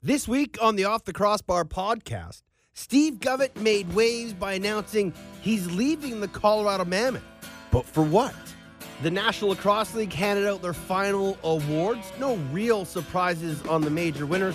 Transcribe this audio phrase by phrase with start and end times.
[0.00, 5.68] This week on the Off the Crossbar podcast, Steve Govett made waves by announcing he's
[5.72, 7.24] leaving the Colorado Mammoth.
[7.72, 8.32] But for what?
[9.02, 12.12] The National Lacrosse League handed out their final awards.
[12.20, 14.54] No real surprises on the major winners.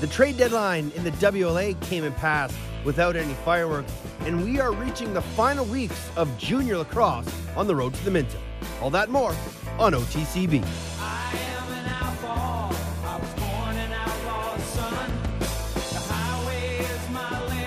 [0.00, 4.72] The trade deadline in the WLA came and passed without any fireworks, and we are
[4.72, 8.38] reaching the final weeks of junior lacrosse on the road to the Minto.
[8.82, 9.36] All that more
[9.78, 10.93] on OTCB.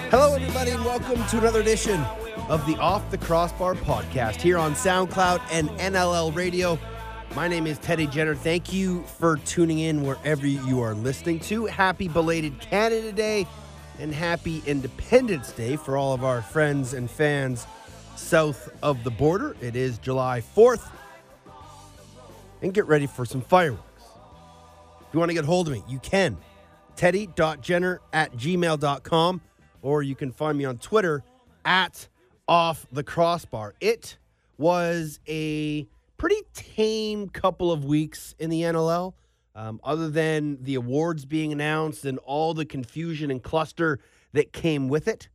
[0.10, 2.02] Hello, everybody, and welcome to another edition
[2.48, 6.80] of the Off the Crossbar podcast here on SoundCloud and NLL Radio.
[7.36, 8.34] My name is Teddy Jenner.
[8.34, 11.66] Thank you for tuning in wherever you are listening to.
[11.66, 13.46] Happy belated Canada Day
[14.00, 17.68] and happy Independence Day for all of our friends and fans
[18.16, 19.58] south of the border.
[19.60, 20.90] It is July 4th.
[22.62, 24.04] And get ready for some fireworks.
[25.02, 26.38] If you want to get hold of me, you can.
[26.96, 29.42] Teddy.jenner at gmail.com
[29.88, 31.23] or you can find me on Twitter
[31.64, 32.09] at
[32.45, 33.73] off the crossbar.
[33.80, 34.17] It
[34.58, 39.14] was a pretty tame couple of weeks in the NLL,
[39.56, 44.00] um, other than the awards being announced and all the confusion and cluster
[44.34, 45.30] that came with it.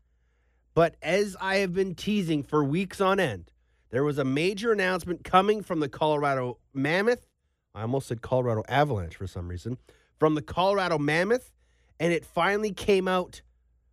[0.75, 3.51] But as I have been teasing for weeks on end,
[3.89, 7.27] there was a major announcement coming from the Colorado Mammoth.
[7.75, 9.79] I almost said Colorado Avalanche for some reason.
[10.19, 11.55] From the Colorado Mammoth,
[11.99, 13.41] and it finally came out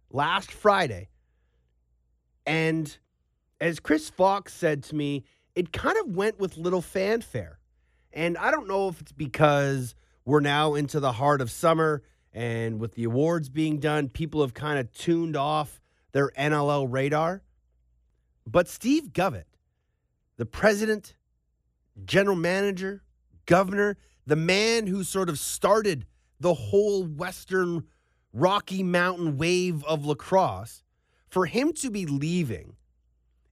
[0.09, 1.09] last Friday.
[2.45, 2.97] And
[3.61, 5.23] as Chris Fox said to me,
[5.55, 7.59] it kind of went with little fanfare.
[8.13, 12.01] And I don't know if it's because we're now into the heart of summer
[12.33, 17.43] and with the awards being done, people have kind of tuned off their NLL radar.
[18.45, 19.45] But Steve Govett,
[20.37, 21.15] the president,
[22.05, 23.03] general manager,
[23.45, 26.05] governor, the man who sort of started
[26.39, 27.83] the whole Western
[28.33, 30.83] Rocky Mountain wave of lacrosse,
[31.27, 32.75] for him to be leaving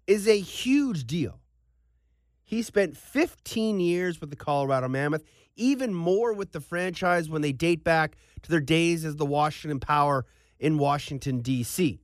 [0.06, 1.40] is a huge deal.
[2.44, 5.24] He spent 15 years with the Colorado Mammoth,
[5.56, 9.80] even more with the franchise when they date back to their days as the Washington
[9.80, 10.26] Power
[10.60, 12.00] in Washington, D.C.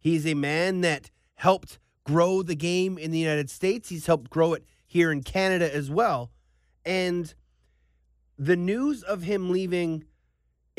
[0.00, 3.88] He's a man that helped grow the game in the United States.
[3.88, 6.30] He's helped grow it here in Canada as well.
[6.84, 7.32] And
[8.38, 10.04] the news of him leaving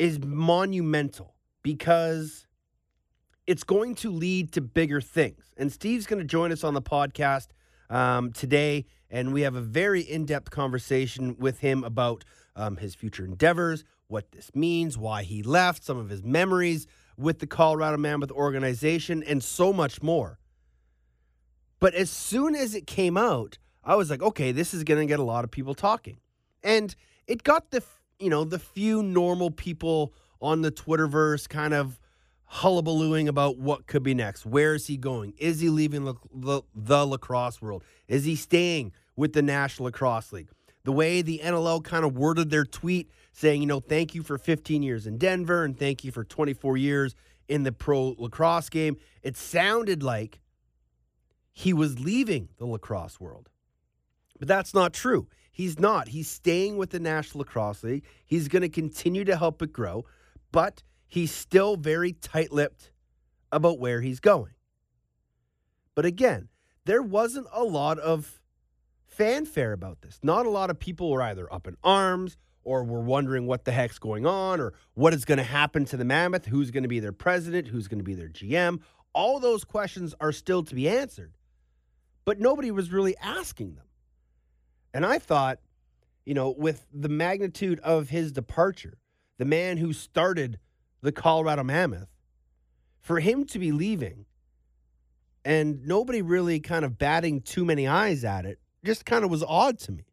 [0.02, 2.48] is monumental because
[3.46, 5.52] it's going to lead to bigger things.
[5.56, 7.46] And Steve's going to join us on the podcast
[7.88, 12.24] um, today, and we have a very in depth conversation with him about
[12.56, 17.38] um, his future endeavors, what this means, why he left, some of his memories with
[17.38, 20.40] the Colorado Mammoth organization, and so much more.
[21.78, 25.06] But as soon as it came out, I was like, okay, this is going to
[25.06, 26.18] get a lot of people talking.
[26.64, 26.92] And
[27.28, 27.84] it got the,
[28.22, 31.98] you know, the few normal people on the Twitterverse kind of
[32.50, 34.44] hullabalooing about what could be next.
[34.44, 35.34] Where is he going?
[35.38, 37.82] Is he leaving the, the, the lacrosse world?
[38.08, 40.50] Is he staying with the National Lacrosse League?
[40.84, 44.36] The way the NLL kind of worded their tweet saying, you know, thank you for
[44.36, 47.14] 15 years in Denver and thank you for 24 years
[47.48, 50.40] in the pro lacrosse game, it sounded like
[51.52, 53.48] he was leaving the lacrosse world.
[54.38, 55.28] But that's not true.
[55.52, 56.08] He's not.
[56.08, 58.04] He's staying with the National Lacrosse League.
[58.24, 60.06] He's going to continue to help it grow,
[60.50, 62.90] but he's still very tight lipped
[63.52, 64.54] about where he's going.
[65.94, 66.48] But again,
[66.86, 68.40] there wasn't a lot of
[69.06, 70.18] fanfare about this.
[70.22, 73.72] Not a lot of people were either up in arms or were wondering what the
[73.72, 76.88] heck's going on or what is going to happen to the Mammoth, who's going to
[76.88, 78.80] be their president, who's going to be their GM.
[79.12, 81.34] All those questions are still to be answered,
[82.24, 83.84] but nobody was really asking them.
[84.94, 85.58] And I thought,
[86.24, 88.98] you know, with the magnitude of his departure,
[89.38, 90.58] the man who started
[91.00, 92.08] the Colorado Mammoth,
[93.00, 94.26] for him to be leaving
[95.44, 99.42] and nobody really kind of batting too many eyes at it just kind of was
[99.42, 100.04] odd to me.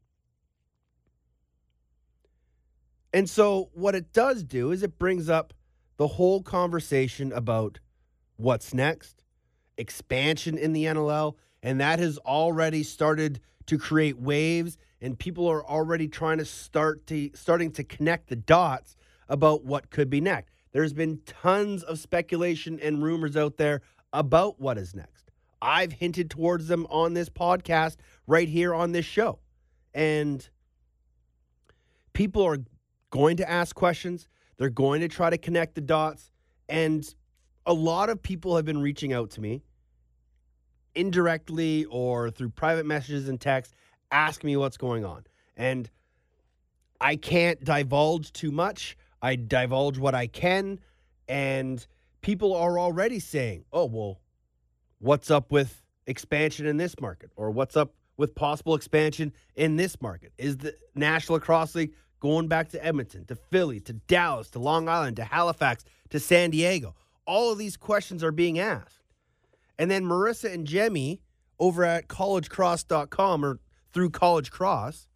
[3.14, 5.54] And so, what it does do is it brings up
[5.98, 7.80] the whole conversation about
[8.38, 9.24] what's next,
[9.78, 13.40] expansion in the NLL, and that has already started
[13.70, 18.36] to create waves and people are already trying to start to starting to connect the
[18.36, 20.56] dots about what could be next.
[20.72, 23.82] There's been tons of speculation and rumors out there
[24.12, 25.30] about what is next.
[25.62, 29.38] I've hinted towards them on this podcast right here on this show.
[29.94, 30.48] And
[32.14, 32.58] people are
[33.12, 34.28] going to ask questions,
[34.58, 36.32] they're going to try to connect the dots
[36.68, 37.14] and
[37.68, 39.62] a lot of people have been reaching out to me
[41.00, 43.74] indirectly or through private messages and text
[44.12, 45.24] ask me what's going on.
[45.56, 45.90] And
[47.00, 50.80] I can't divulge too much I divulge what I can,
[51.28, 51.86] and
[52.22, 54.22] people are already saying, "Oh, well,
[55.00, 60.02] what's up with expansion in this market, or what's up with possible expansion in this
[60.02, 60.34] market?
[60.38, 64.90] Is the National Lacrosse League going back to Edmonton, to Philly, to Dallas, to Long
[64.90, 68.99] Island, to Halifax, to San Diego?" All of these questions are being asked,
[69.80, 71.22] and then Marissa Ingemi
[71.58, 73.60] over at collegecrosse.com or
[73.92, 75.08] through College Crosse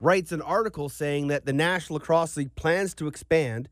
[0.00, 3.68] writes an article saying that the National Lacrosse League plans to expand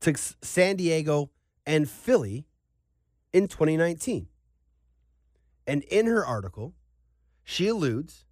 [0.00, 1.30] to San Diego
[1.66, 2.46] and Philly
[3.32, 4.28] in 2019.
[5.66, 6.74] And in her article,
[7.42, 8.26] she alludes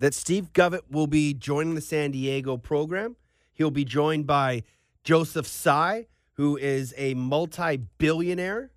[0.00, 3.16] that Steve Govett will be joining the San Diego program.
[3.52, 4.64] He'll be joined by
[5.04, 8.72] Joseph Tsai, who is a multi billionaire.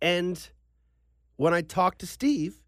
[0.00, 0.48] And
[1.36, 2.62] when I talked to Steve,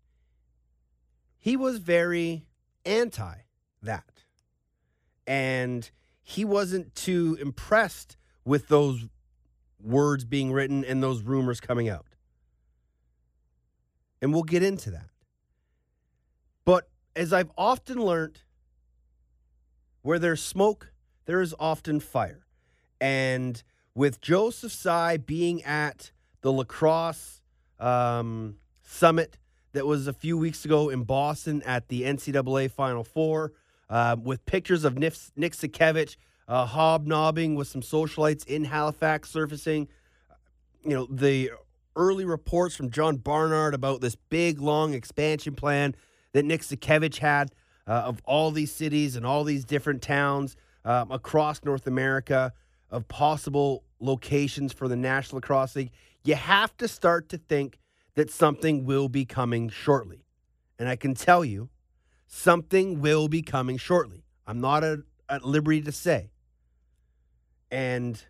[1.39, 2.47] he was very
[2.85, 3.35] anti
[3.83, 4.25] that.
[5.27, 5.91] And
[6.23, 9.07] he wasn't too impressed with those
[9.81, 12.07] words being written and those rumors coming out.
[14.21, 15.11] And we'll get into that.
[16.65, 18.43] But as I've often learned,
[20.03, 20.93] where there's smoke,
[21.27, 22.47] there is often fire.
[23.01, 23.63] And
[23.95, 27.36] with Joseph Tsai being at the lacrosse
[27.79, 29.39] um, summit
[29.73, 33.53] that was a few weeks ago in Boston at the NCAA Final Four
[33.91, 36.17] uh, with pictures of Nick, Nick Sakiewicz
[36.49, 39.89] uh, hobnobbing with some socialites in Halifax surfacing.
[40.85, 41.51] You know, the
[41.95, 45.95] early reports from John Barnard about this big, long expansion plan
[46.33, 47.51] that Nick Sakiewicz had
[47.87, 52.53] uh, of all these cities and all these different towns um, across North America
[52.91, 55.91] of possible locations for the National Lacrosse League.
[56.27, 57.79] You have to start to think
[58.17, 60.25] that something will be coming shortly.
[60.77, 61.69] And I can tell you,
[62.27, 64.25] something will be coming shortly.
[64.45, 66.31] I'm not at, at liberty to say.
[67.71, 68.21] And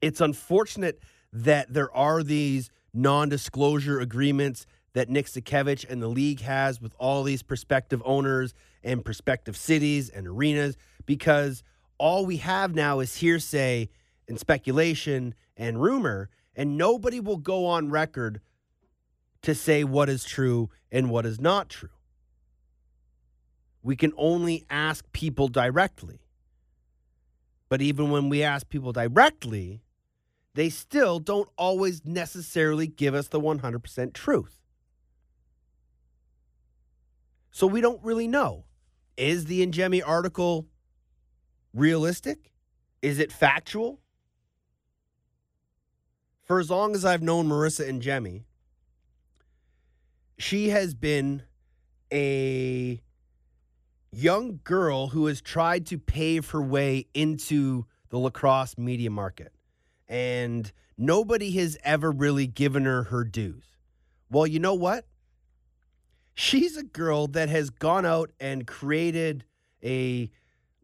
[0.00, 1.00] it's unfortunate
[1.32, 6.94] that there are these non disclosure agreements that Nick Sakiewicz and the league has with
[6.98, 8.54] all these prospective owners
[8.84, 10.76] and prospective cities and arenas
[11.06, 11.64] because
[11.98, 13.88] all we have now is hearsay
[14.28, 18.40] and speculation and rumor, and nobody will go on record
[19.42, 21.90] to say what is true and what is not true.
[23.82, 26.20] We can only ask people directly.
[27.68, 29.82] But even when we ask people directly,
[30.54, 34.60] they still don't always necessarily give us the 100% truth.
[37.50, 38.64] So we don't really know.
[39.16, 40.66] Is the Ingemi article
[41.72, 42.52] realistic?
[43.02, 44.00] Is it factual?
[46.44, 48.42] For as long as I've known Marissa Ingemi,
[50.38, 51.42] she has been
[52.12, 53.00] a
[54.12, 59.52] young girl who has tried to pave her way into the lacrosse media market.
[60.06, 63.64] And nobody has ever really given her her dues.
[64.30, 65.06] Well, you know what?
[66.34, 69.44] She's a girl that has gone out and created
[69.82, 70.30] a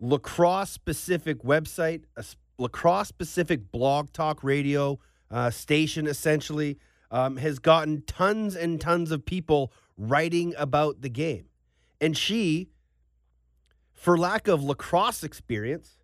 [0.01, 2.25] lacrosse specific website, a
[2.57, 4.99] lacrosse specific blog talk radio
[5.31, 6.79] uh, station, essentially
[7.11, 11.47] um, has gotten tons and tons of people writing about the game.
[12.01, 12.71] And she,
[13.93, 15.99] for lack of lacrosse experience,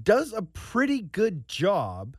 [0.00, 2.16] does a pretty good job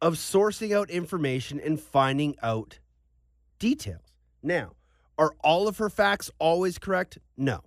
[0.00, 2.80] of sourcing out information and finding out
[3.58, 4.12] details.
[4.42, 4.72] Now,
[5.16, 7.18] are all of her facts always correct?
[7.36, 7.60] No.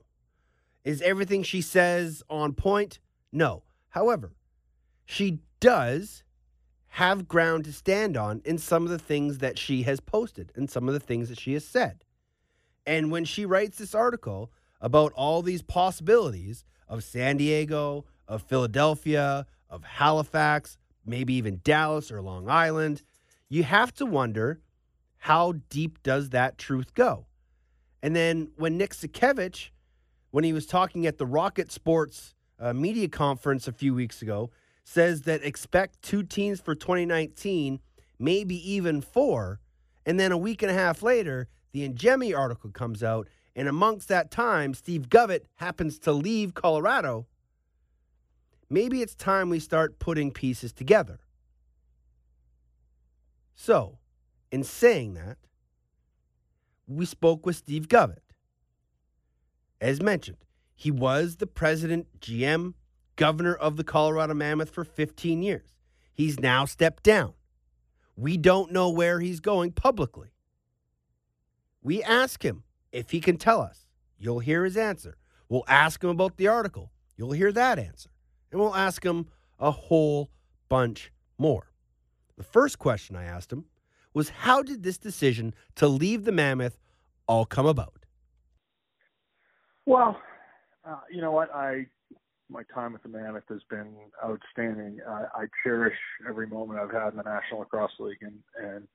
[0.83, 2.99] Is everything she says on point?
[3.31, 3.63] No.
[3.89, 4.35] However,
[5.05, 6.23] she does
[6.89, 10.69] have ground to stand on in some of the things that she has posted and
[10.69, 12.03] some of the things that she has said.
[12.85, 19.47] And when she writes this article about all these possibilities of San Diego, of Philadelphia,
[19.67, 23.01] of Halifax, maybe even Dallas or Long Island,
[23.49, 24.61] you have to wonder
[25.17, 27.25] how deep does that truth go?
[28.03, 29.71] And then when Nick Sakiewicz,
[30.29, 34.51] when he was talking at the Rocket Sports uh, media conference a few weeks ago,
[34.85, 37.79] says that expect two teams for 2019,
[38.17, 39.59] maybe even four.
[40.05, 43.27] And then a week and a half later, the Ingemi article comes out.
[43.55, 47.25] And amongst that time, Steve Govett happens to leave Colorado.
[48.69, 51.19] Maybe it's time we start putting pieces together.
[53.55, 53.97] So,
[54.51, 55.37] in saying that,
[56.87, 58.19] we spoke with Steve Govett.
[59.81, 60.37] As mentioned,
[60.75, 62.73] he was the president, GM,
[63.15, 65.75] governor of the Colorado Mammoth for 15 years.
[66.13, 67.33] He's now stepped down.
[68.15, 70.29] We don't know where he's going publicly.
[71.81, 73.85] We ask him if he can tell us.
[74.17, 75.17] You'll hear his answer.
[75.49, 76.91] We'll ask him about the article.
[77.17, 78.09] You'll hear that answer.
[78.51, 79.27] And we'll ask him
[79.59, 80.31] a whole
[80.69, 81.71] bunch more.
[82.37, 83.65] The first question I asked him
[84.13, 86.79] was how did this decision to leave the Mammoth
[87.27, 88.05] all come about?
[89.85, 90.17] Well,
[90.83, 91.53] uh, you know what?
[91.53, 91.87] I
[92.49, 94.99] my time with the Mammoth has been outstanding.
[95.07, 95.97] Uh, I cherish
[96.27, 98.87] every moment I've had in the National Lacrosse League, and and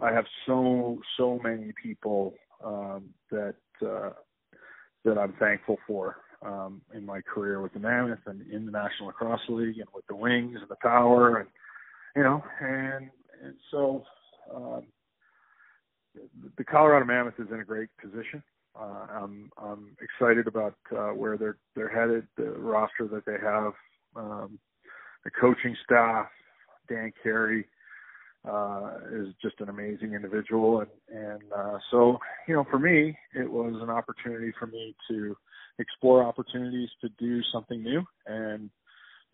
[0.00, 2.34] I have so so many people
[2.64, 4.10] um, that uh,
[5.04, 9.08] that I'm thankful for um, in my career with the Mammoth and in the National
[9.08, 11.48] Lacrosse League and with the Wings and the Power and
[12.14, 13.10] you know and
[13.42, 14.04] and so
[14.54, 14.86] um,
[16.56, 18.42] the Colorado Mammoth is in a great position.
[18.78, 23.72] Uh, I'm I'm excited about uh, where they're they're headed, the roster that they have,
[24.14, 24.58] um,
[25.24, 26.26] the coaching staff.
[26.88, 27.66] Dan Carey
[28.46, 33.50] uh, is just an amazing individual, and and uh, so you know, for me, it
[33.50, 35.36] was an opportunity for me to
[35.78, 38.70] explore opportunities to do something new and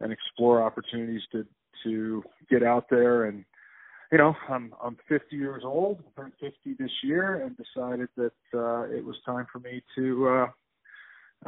[0.00, 1.44] and explore opportunities to
[1.84, 3.44] to get out there and
[4.12, 8.82] you know, I'm I'm 50 years old, turned 50 this year, and decided that uh,
[8.82, 10.46] it was time for me to, uh,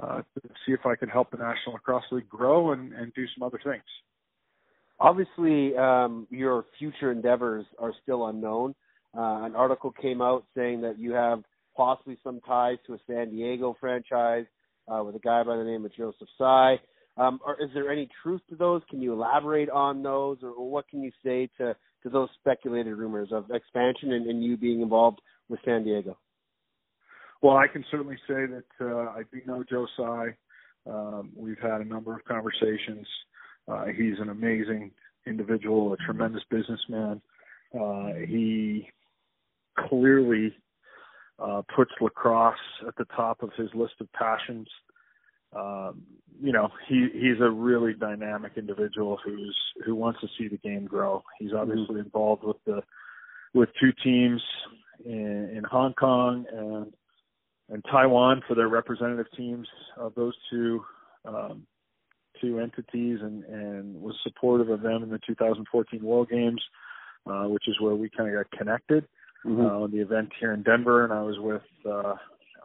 [0.03, 3.27] uh, to see if I could help the National Lacrosse League grow and, and do
[3.37, 3.83] some other things.
[4.99, 8.75] Obviously, um, your future endeavors are still unknown.
[9.15, 11.43] Uh, an article came out saying that you have
[11.77, 14.47] possibly some ties to a San Diego franchise
[14.89, 16.81] uh, with a guy by the name of Joseph Tsai.
[17.17, 18.81] Um, or is there any truth to those?
[18.89, 22.95] Can you elaborate on those, or, or what can you say to to those speculated
[22.95, 26.17] rumors of expansion and, and you being involved with San Diego?
[27.43, 30.37] Well, I can certainly say that uh, I do know Joe Tsai.
[30.87, 33.07] Um, we've had a number of conversations.
[33.67, 34.93] Uh, he's an amazing
[35.27, 37.21] individual, a tremendous businessman.
[37.79, 38.89] Uh, he
[39.89, 40.55] clearly
[41.39, 42.55] uh, puts lacrosse
[42.87, 44.69] at the top of his list of passions
[45.55, 46.03] um,
[46.41, 50.87] you know, he he's a really dynamic individual who's who wants to see the game
[50.87, 51.23] grow.
[51.39, 51.59] He's mm-hmm.
[51.59, 52.07] obviously mm-hmm.
[52.07, 52.83] involved with the
[53.55, 54.43] with two teams
[55.05, 56.93] in, in Hong Kong and
[57.71, 60.85] and Taiwan for their representative teams of those two
[61.25, 61.67] um,
[62.41, 66.63] two entities, and and was supportive of them in the 2014 World Games,
[67.27, 69.07] uh, which is where we kind of got connected.
[69.47, 69.67] Mm-hmm.
[69.67, 72.15] Uh, the event here in Denver, and I was with uh,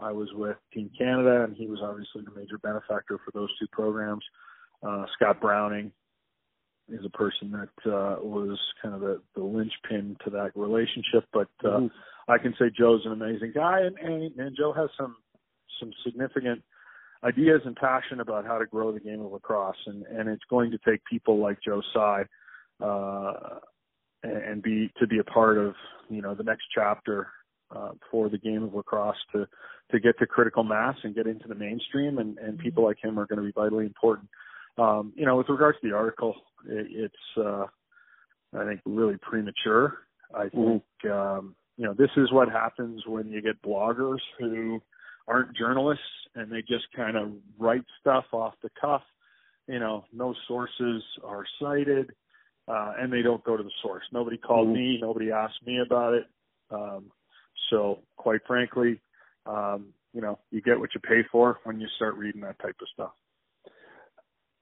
[0.01, 3.67] I was with Team Canada, and he was obviously the major benefactor for those two
[3.71, 4.23] programs.
[4.81, 5.91] Uh, Scott Browning
[6.87, 11.25] is a person that uh, was kind of the, the linchpin to that relationship.
[11.33, 12.31] But uh, mm-hmm.
[12.31, 15.15] I can say Joe's an amazing guy, and, and and Joe has some
[15.79, 16.63] some significant
[17.23, 20.71] ideas and passion about how to grow the game of lacrosse, and and it's going
[20.71, 22.23] to take people like Joe Tsai
[22.81, 23.33] uh,
[24.23, 25.73] and be to be a part of
[26.09, 27.27] you know the next chapter
[27.75, 29.47] uh, for the game of lacrosse to
[29.91, 32.63] to get to critical mass and get into the mainstream, and and mm-hmm.
[32.63, 34.29] people like him are going to be vitally important.
[34.77, 36.35] Um, you know, with regards to the article,
[36.67, 37.65] it, it's uh,
[38.57, 39.99] I think really premature.
[40.33, 40.69] I mm-hmm.
[40.69, 44.81] think um, you know this is what happens when you get bloggers who
[45.27, 46.03] aren't journalists
[46.35, 49.01] and they just kind of write stuff off the cuff.
[49.67, 52.11] You know, no sources are cited,
[52.67, 54.03] uh, and they don't go to the source.
[54.11, 54.77] Nobody called mm-hmm.
[54.77, 54.99] me.
[55.01, 56.25] Nobody asked me about it.
[56.71, 57.11] Um,
[57.69, 58.99] so, quite frankly,
[59.45, 62.75] um, you know, you get what you pay for when you start reading that type
[62.81, 63.11] of stuff.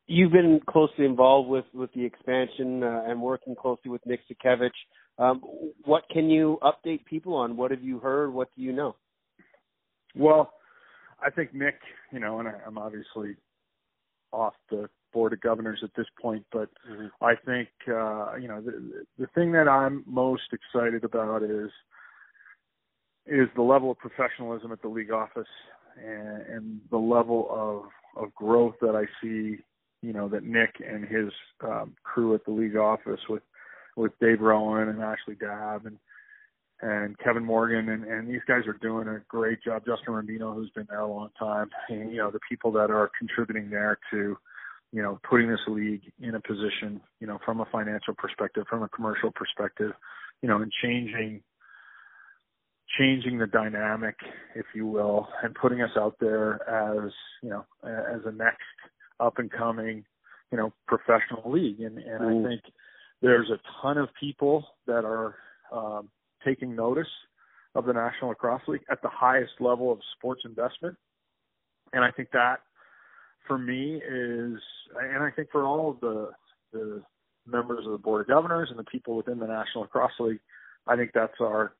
[0.07, 4.69] You've been closely involved with with the expansion uh, and working closely with Nick Sakiewicz.
[5.19, 5.41] Um,
[5.83, 7.57] what can you update people on?
[7.57, 8.33] What have you heard?
[8.33, 8.95] What do you know?
[10.15, 10.53] Well,
[11.21, 11.79] I think Nick,
[12.11, 13.35] you know, and I, I'm obviously
[14.31, 17.07] off the board of governors at this point, but mm-hmm.
[17.21, 21.71] I think uh, you know the the thing that I'm most excited about is
[23.27, 25.47] is the level of professionalism at the league office
[25.97, 27.83] and, and the level of
[28.21, 29.57] of growth that I see,
[30.01, 31.31] you know, that Nick and his
[31.63, 33.43] um, crew at the league office with
[33.95, 35.97] with Dave Rowan and Ashley Dabb and
[36.81, 39.83] and Kevin Morgan and, and these guys are doing a great job.
[39.85, 43.09] Justin Rambino, who's been there a long time, and you know the people that are
[43.17, 44.37] contributing there to,
[44.91, 48.83] you know, putting this league in a position, you know, from a financial perspective, from
[48.83, 49.91] a commercial perspective,
[50.41, 51.41] you know, and changing
[52.97, 54.15] changing the dynamic,
[54.55, 57.11] if you will, and putting us out there as
[57.43, 58.61] you know as a next
[59.19, 60.05] up and coming,
[60.51, 61.81] you know, professional league.
[61.81, 62.45] And and mm.
[62.45, 62.61] I think
[63.21, 65.35] there's a ton of people that are
[65.71, 66.09] um,
[66.45, 67.07] taking notice
[67.75, 70.95] of the National Lacrosse League at the highest level of sports investment.
[71.93, 72.57] And I think that
[73.47, 74.59] for me is,
[74.99, 76.29] and I think for all of the
[76.73, 77.01] the
[77.45, 80.39] members of the board of governors and the people within the National Lacrosse League,
[80.85, 81.73] I think that's our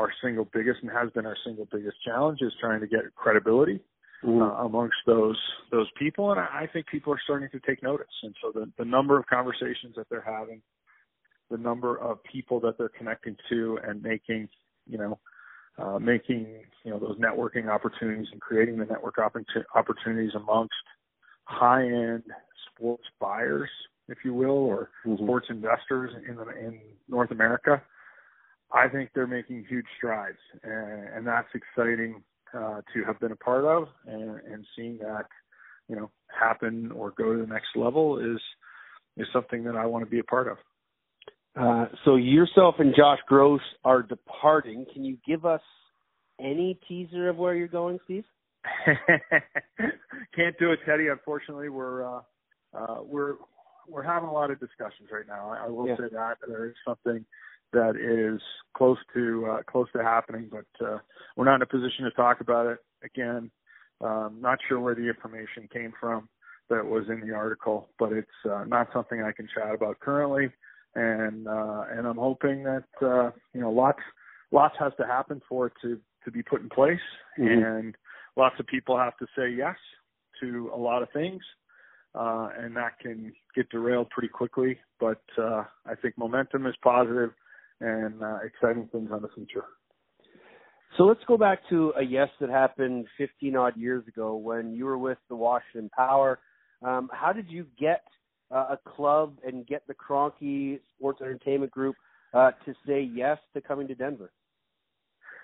[0.00, 3.80] our single biggest and has been our single biggest challenge is trying to get credibility
[4.24, 4.42] mm-hmm.
[4.42, 5.38] uh, amongst those
[5.70, 8.06] those people, and I, think people are starting to take notice.
[8.22, 10.62] And so the the number of conversations that they're having,
[11.50, 14.48] the number of people that they're connecting to, and making
[14.86, 15.18] you know
[15.78, 16.46] uh, making
[16.84, 20.74] you know those networking opportunities and creating the network opportunities amongst
[21.44, 22.22] high end
[22.74, 23.70] sports buyers,
[24.08, 25.22] if you will, or mm-hmm.
[25.22, 27.82] sports investors in the, in North America.
[28.72, 32.22] I think they're making huge strides, and, and that's exciting
[32.54, 35.26] uh, to have been a part of, and, and seeing that
[35.88, 38.40] you know happen or go to the next level is
[39.16, 40.56] is something that I want to be a part of.
[41.58, 44.86] Uh, so yourself and Josh Gross are departing.
[44.92, 45.60] Can you give us
[46.38, 48.24] any teaser of where you're going, Steve?
[48.86, 51.08] Can't do it, Teddy.
[51.08, 52.20] Unfortunately, we're uh,
[52.72, 53.34] uh, we're
[53.88, 55.50] we're having a lot of discussions right now.
[55.50, 55.96] I, I will yeah.
[55.96, 57.24] say that there is something
[57.72, 58.40] that is
[58.76, 60.98] close to uh, close to happening, but uh,
[61.36, 62.78] we're not in a position to talk about it.
[63.04, 63.50] Again,
[64.00, 66.28] um, not sure where the information came from
[66.68, 70.50] that was in the article, but it's uh, not something I can chat about currently.
[70.94, 74.00] And uh, and I'm hoping that uh, you know lots
[74.50, 76.98] lots has to happen for it to to be put in place,
[77.38, 77.64] mm-hmm.
[77.64, 77.94] and
[78.36, 79.76] lots of people have to say yes
[80.40, 81.42] to a lot of things,
[82.14, 84.78] uh, and that can get derailed pretty quickly.
[84.98, 87.30] But uh, I think momentum is positive
[87.80, 89.64] and uh, exciting things on the future.
[90.96, 94.84] So let's go back to a yes that happened 15 odd years ago when you
[94.84, 96.40] were with the Washington Power.
[96.82, 98.02] Um, how did you get
[98.50, 101.94] uh, a club and get the Kroenke Sports Entertainment Group
[102.34, 104.32] uh, to say yes to coming to Denver?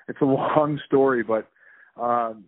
[0.09, 1.49] It's a long story, but
[2.01, 2.45] um,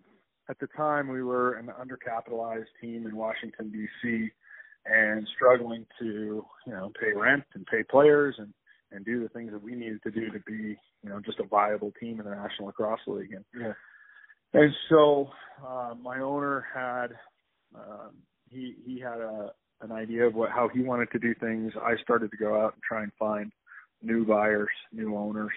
[0.49, 4.31] at the time we were an undercapitalized team in Washington D.C.
[4.87, 8.53] and struggling to you know pay rent and pay players and
[8.93, 11.45] and do the things that we needed to do to be you know just a
[11.45, 13.73] viable team in the National Lacrosse League and yeah.
[14.55, 15.29] and so
[15.67, 17.09] uh, my owner had
[17.75, 18.13] um,
[18.51, 21.73] he he had a an idea of what how he wanted to do things.
[21.81, 23.53] I started to go out and try and find
[24.03, 25.53] new buyers, new owners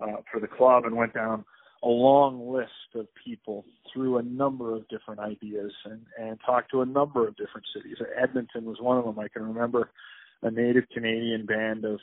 [0.00, 1.44] uh, for the club, and went down
[1.84, 6.82] a long list of people through a number of different ideas and, and talked to
[6.82, 7.96] a number of different cities.
[8.20, 9.18] Edmonton was one of them.
[9.18, 9.90] I can remember
[10.42, 11.98] a native Canadian band of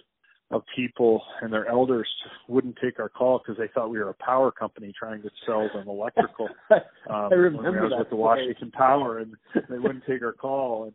[0.52, 2.08] of people and their elders
[2.48, 5.70] wouldn't take our call because they thought we were a power company trying to sell
[5.74, 6.50] them electrical.
[7.10, 9.34] Um, I remember when I was that with the Washington Power, and
[9.68, 10.84] they wouldn't take our call.
[10.84, 10.94] And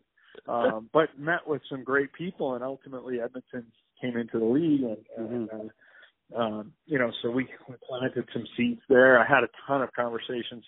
[0.48, 3.66] um, but met with some great people, and ultimately Edmonton
[4.00, 6.36] came into the league, and, and mm-hmm.
[6.36, 9.18] uh, um, you know, so we, we planted some seeds there.
[9.18, 10.64] I had a ton of conversations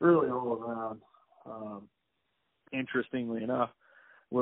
[0.00, 1.00] really all around.
[1.46, 1.88] Um,
[2.72, 3.70] interestingly enough,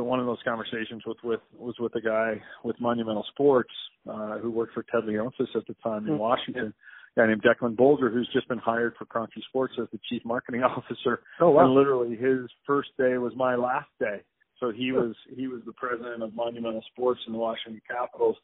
[0.01, 3.73] one of those conversations with, with was with a guy with Monumental Sports
[4.09, 6.19] uh, who worked for Ted Leonsis at the time in mm-hmm.
[6.19, 6.73] Washington.
[7.17, 10.23] A guy named Declan Bolger, who's just been hired for Kroenke Sports as the chief
[10.25, 11.21] marketing officer.
[11.41, 11.67] Oh wow!
[11.67, 14.23] And literally, his first day was my last day.
[14.61, 18.37] So he was he was the president of Monumental Sports in the Washington Capitals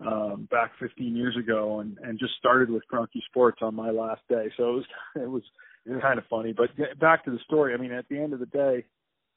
[0.00, 4.22] um, back 15 years ago, and and just started with Kroenke Sports on my last
[4.28, 4.50] day.
[4.56, 5.42] So it was it was
[6.02, 6.52] kind of funny.
[6.52, 7.74] But back to the story.
[7.74, 8.84] I mean, at the end of the day,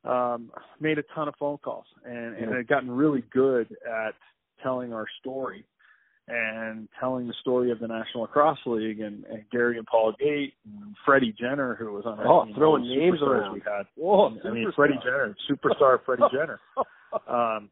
[0.04, 4.14] um, made a ton of phone calls, and and had gotten really good at
[4.64, 5.66] telling our story
[6.30, 10.54] and telling the story of the National Lacrosse League and, and Gary and Paul Gait
[10.66, 12.54] and Freddie Jenner who was on our oh, team.
[12.56, 13.54] throwing names around.
[13.54, 13.88] We had.
[13.96, 16.60] Whoa, I mean Freddie Jenner, superstar Freddie Jenner.
[17.28, 17.70] Um,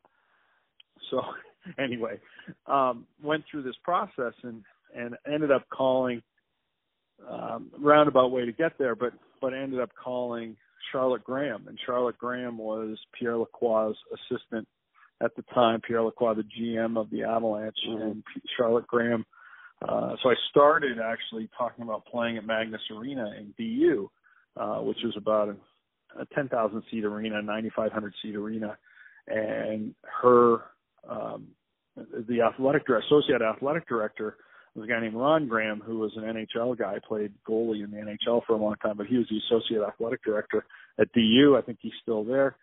[1.11, 1.21] so
[1.79, 2.19] anyway,
[2.65, 4.63] um, went through this process and
[4.95, 6.21] and ended up calling
[7.29, 10.55] um, roundabout way to get there, but but ended up calling
[10.91, 14.67] Charlotte Grahame, and Charlotte Grahame was Pierre Lacroix's assistant
[15.21, 15.81] at the time.
[15.81, 18.01] Pierre Lacroix, the GM of the Avalanche, mm-hmm.
[18.01, 18.23] and
[18.57, 19.23] Charlotte Grahame.
[19.81, 24.09] Uh, so I started actually talking about playing at Magness Arena in DU,
[24.55, 28.77] uh, which was about a, a 10,000 seat arena, 9,500 seat arena,
[29.27, 30.61] and her
[31.07, 31.47] um,
[32.27, 34.37] the athletic director, associate athletic director
[34.75, 37.97] was a guy named Ron Grahame, who was an NHL guy, played goalie in the
[37.97, 40.65] NHL for a long time, but he was the associate athletic director
[40.99, 41.55] at DU.
[41.57, 42.55] I think he's still there.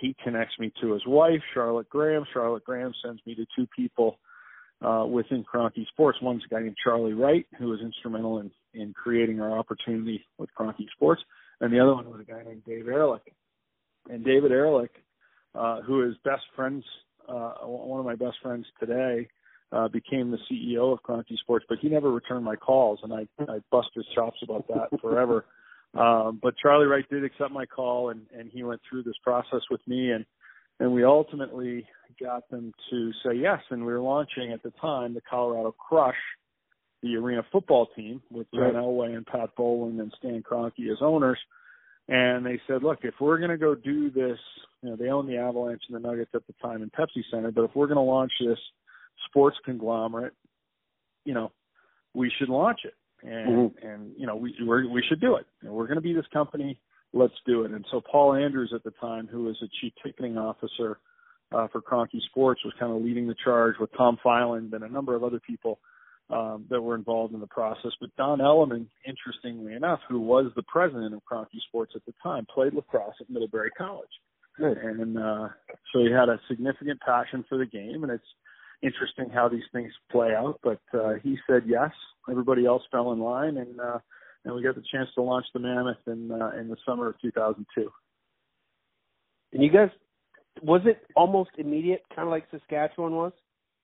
[0.00, 2.24] He connects me to his wife, Charlotte Grahame.
[2.32, 4.18] Charlotte Grahame sends me to two people
[4.82, 6.18] uh, within Kroenke Sports.
[6.22, 10.48] One's a guy named Charlie Wright, who was instrumental in, in creating our opportunity with
[10.58, 11.22] Kroenke Sports,
[11.60, 13.22] and the other one was a guy named Dave Ehrlich.
[14.08, 14.92] And David Ehrlich,
[15.54, 16.84] uh, who is best friends
[17.30, 19.28] uh, one of my best friends today
[19.72, 23.26] uh, became the CEO of Kroenke Sports, but he never returned my calls, and I
[23.40, 25.44] I bust his chops about that forever.
[25.98, 29.60] Um, but Charlie Wright did accept my call, and and he went through this process
[29.70, 30.24] with me, and
[30.78, 31.86] and we ultimately
[32.20, 36.14] got them to say yes, and we were launching at the time the Colorado Crush,
[37.02, 41.38] the arena football team with John Elway and Pat Bowlen and Stan Kroenke as owners.
[42.08, 44.38] And they said, look, if we're going to go do this,
[44.82, 47.52] you know, they own the Avalanche and the Nuggets at the time in Pepsi Center,
[47.52, 48.58] but if we're going to launch this
[49.28, 50.32] sports conglomerate,
[51.24, 51.52] you know,
[52.14, 53.86] we should launch it, and mm-hmm.
[53.86, 55.46] and you know, we we're, we should do it.
[55.62, 56.78] And we're going to be this company.
[57.12, 57.72] Let's do it.
[57.72, 60.98] And so Paul Andrews at the time, who was a chief ticketing officer
[61.52, 64.88] uh, for Kroenke Sports, was kind of leading the charge with Tom Filand and a
[64.88, 65.80] number of other people
[66.30, 67.90] um, that were involved in the process.
[68.00, 72.46] But Don Elliman, interestingly enough, who was the president of Kroenke Sports at the time,
[72.52, 74.08] played lacrosse at Middlebury College.
[74.56, 74.78] Good.
[74.78, 75.48] And uh,
[75.92, 78.24] so he had a significant passion for the game, and it's
[78.82, 80.58] interesting how these things play out.
[80.62, 81.90] But uh, he said yes.
[82.30, 83.98] Everybody else fell in line, and uh,
[84.44, 87.20] and we got the chance to launch the Mammoth in uh, in the summer of
[87.20, 87.90] 2002.
[89.52, 89.88] And you guys,
[90.62, 93.32] was it almost immediate, kind of like Saskatchewan was?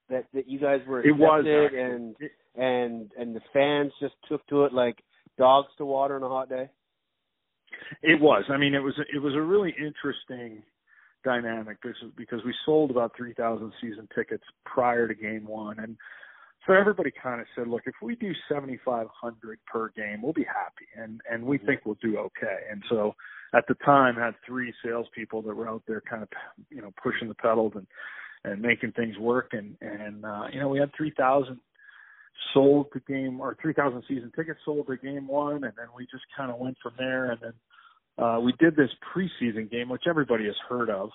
[0.08, 2.16] that that you guys were accepted it was, and
[2.54, 4.96] and and the fans just took to it like
[5.38, 6.68] dogs to water on a hot day?
[8.02, 8.44] It was.
[8.48, 10.62] I mean, it was it was a really interesting
[11.26, 15.96] dynamic because because we sold about 3,000 season tickets prior to game 1 and
[16.66, 20.86] so everybody kind of said, look, if we do 7,500 per game, we'll be happy,
[20.96, 22.58] and and we think we'll do okay.
[22.70, 23.14] And so,
[23.54, 26.28] at the time, had three salespeople that were out there, kind of,
[26.70, 27.86] you know, pushing the pedals and
[28.44, 29.50] and making things work.
[29.52, 31.60] And and uh, you know we had three thousand
[32.52, 36.04] sold to game or three thousand season tickets sold to game one, and then we
[36.06, 37.30] just kind of went from there.
[37.30, 37.52] And then
[38.18, 41.10] uh, we did this preseason game, which everybody has heard of.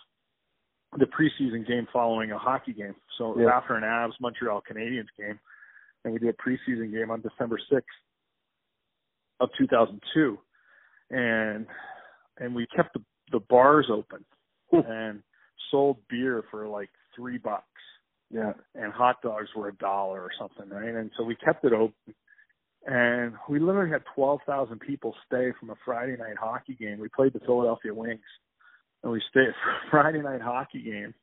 [0.98, 2.96] The preseason game following a hockey game.
[3.18, 3.48] So yeah.
[3.48, 5.40] after an Avs Montreal Canadiens game,
[6.04, 7.88] and we did a preseason game on December sixth
[9.40, 10.38] of 2002,
[11.12, 11.66] and
[12.40, 14.26] and we kept the the bars open
[14.72, 15.24] and
[15.70, 17.66] sold beer for like three bucks.
[18.30, 18.54] Yeah.
[18.76, 20.94] And hot dogs were a dollar or something, right?
[20.94, 21.94] And so we kept it open.
[22.86, 27.00] And we literally had 12,000 people stay from a Friday night hockey game.
[27.00, 28.22] We played the Philadelphia Wings.
[29.04, 31.14] And we stayed for a Friday night hockey game.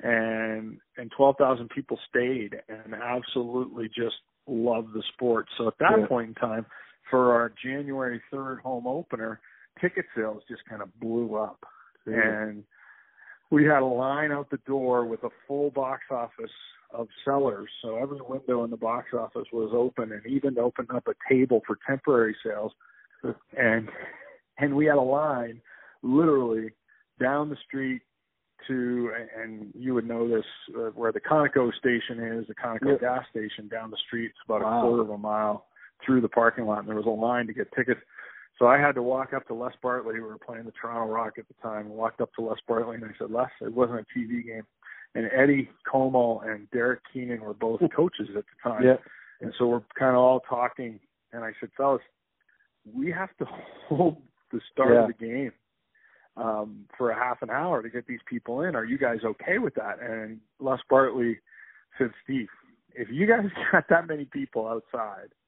[0.00, 5.46] And and 12,000 people stayed and absolutely just loved the sport.
[5.56, 6.06] So at that yeah.
[6.06, 6.66] point in time,
[7.10, 9.40] for our January 3rd home opener,
[9.80, 11.64] ticket sales just kind of blew up.
[12.06, 12.14] Yeah.
[12.22, 12.64] And
[13.50, 16.50] we had a line out the door with a full box office
[16.94, 17.68] of sellers.
[17.82, 21.62] So every window in the box office was open and even opened up a table
[21.66, 22.72] for temporary sales.
[23.56, 23.88] And
[24.58, 25.60] and we had a line
[26.02, 26.70] literally
[27.20, 28.02] down the street
[28.68, 30.44] to and you would know this
[30.76, 33.00] uh, where the Conoco station is, the Conoco yep.
[33.00, 34.26] gas station down the street.
[34.26, 34.78] It's about wow.
[34.78, 35.66] a quarter of a mile
[36.04, 38.00] through the parking lot and there was a line to get tickets
[38.58, 40.14] so I had to walk up to Les Bartley.
[40.14, 41.86] We were playing the Toronto Rock at the time.
[41.86, 44.62] I walked up to Les Bartley and I said, Les, it wasn't a TV game.
[45.14, 48.82] And Eddie Comeau and Derek Keenan were both coaches at the time.
[48.82, 48.96] Yeah.
[49.40, 50.98] And so we're kind of all talking.
[51.32, 52.02] And I said, fellas,
[52.92, 53.44] we have to
[53.88, 54.16] hold
[54.52, 55.02] the start yeah.
[55.02, 55.52] of the game
[56.36, 58.74] um, for a half an hour to get these people in.
[58.74, 60.00] Are you guys okay with that?
[60.00, 61.38] And Les Bartley
[61.98, 62.48] said, Steve,
[62.94, 65.28] if you guys got that many people outside–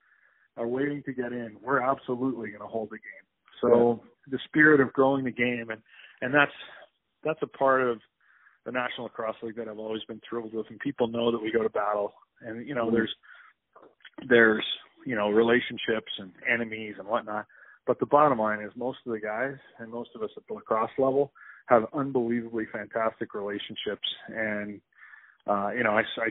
[0.57, 3.61] are waiting to get in, we're absolutely going to hold the game.
[3.61, 4.37] So yeah.
[4.37, 5.81] the spirit of growing the game, and
[6.20, 6.52] and that's
[7.24, 7.98] that's a part of
[8.66, 10.66] the National Lacrosse League that I've always been thrilled with.
[10.68, 12.96] And people know that we go to battle, and you know mm-hmm.
[12.96, 13.14] there's
[14.29, 14.64] there's
[15.07, 17.46] you know relationships and enemies and whatnot.
[17.87, 20.55] But the bottom line is most of the guys and most of us at the
[20.55, 21.33] lacrosse level
[21.68, 24.81] have unbelievably fantastic relationships and
[25.46, 26.31] uh, you know, I, I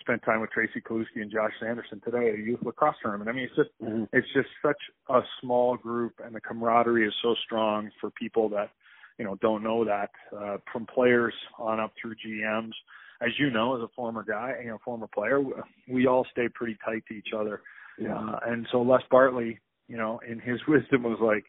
[0.00, 3.30] spent time with Tracy Kelusky and Josh Sanderson today at a youth lacrosse tournament.
[3.30, 4.04] I mean, it's just mm-hmm.
[4.12, 8.70] it's just such a small group, and the camaraderie is so strong for people that
[9.18, 12.72] you know don't know that uh, from players on up through GMs.
[13.20, 15.42] As you know, as a former guy, you know, former player,
[15.88, 17.62] we all stay pretty tight to each other.
[17.98, 18.16] Yeah.
[18.16, 21.44] Uh, and so Les Bartley, you know, in his wisdom was like,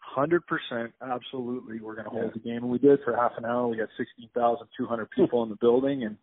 [0.00, 2.30] hundred percent, absolutely, we're going to hold yeah.
[2.34, 3.68] the game, and we did for half an hour.
[3.68, 6.16] We got sixteen thousand two hundred people in the building, and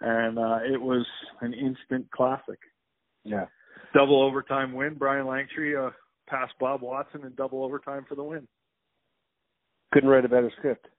[0.00, 1.06] and uh, it was
[1.40, 2.58] an instant classic.
[3.24, 3.46] Yeah,
[3.94, 4.94] double overtime win.
[4.94, 5.90] Brian Langtry uh,
[6.28, 8.46] passed Bob Watson in double overtime for the win.
[9.94, 10.88] Couldn't write a better script.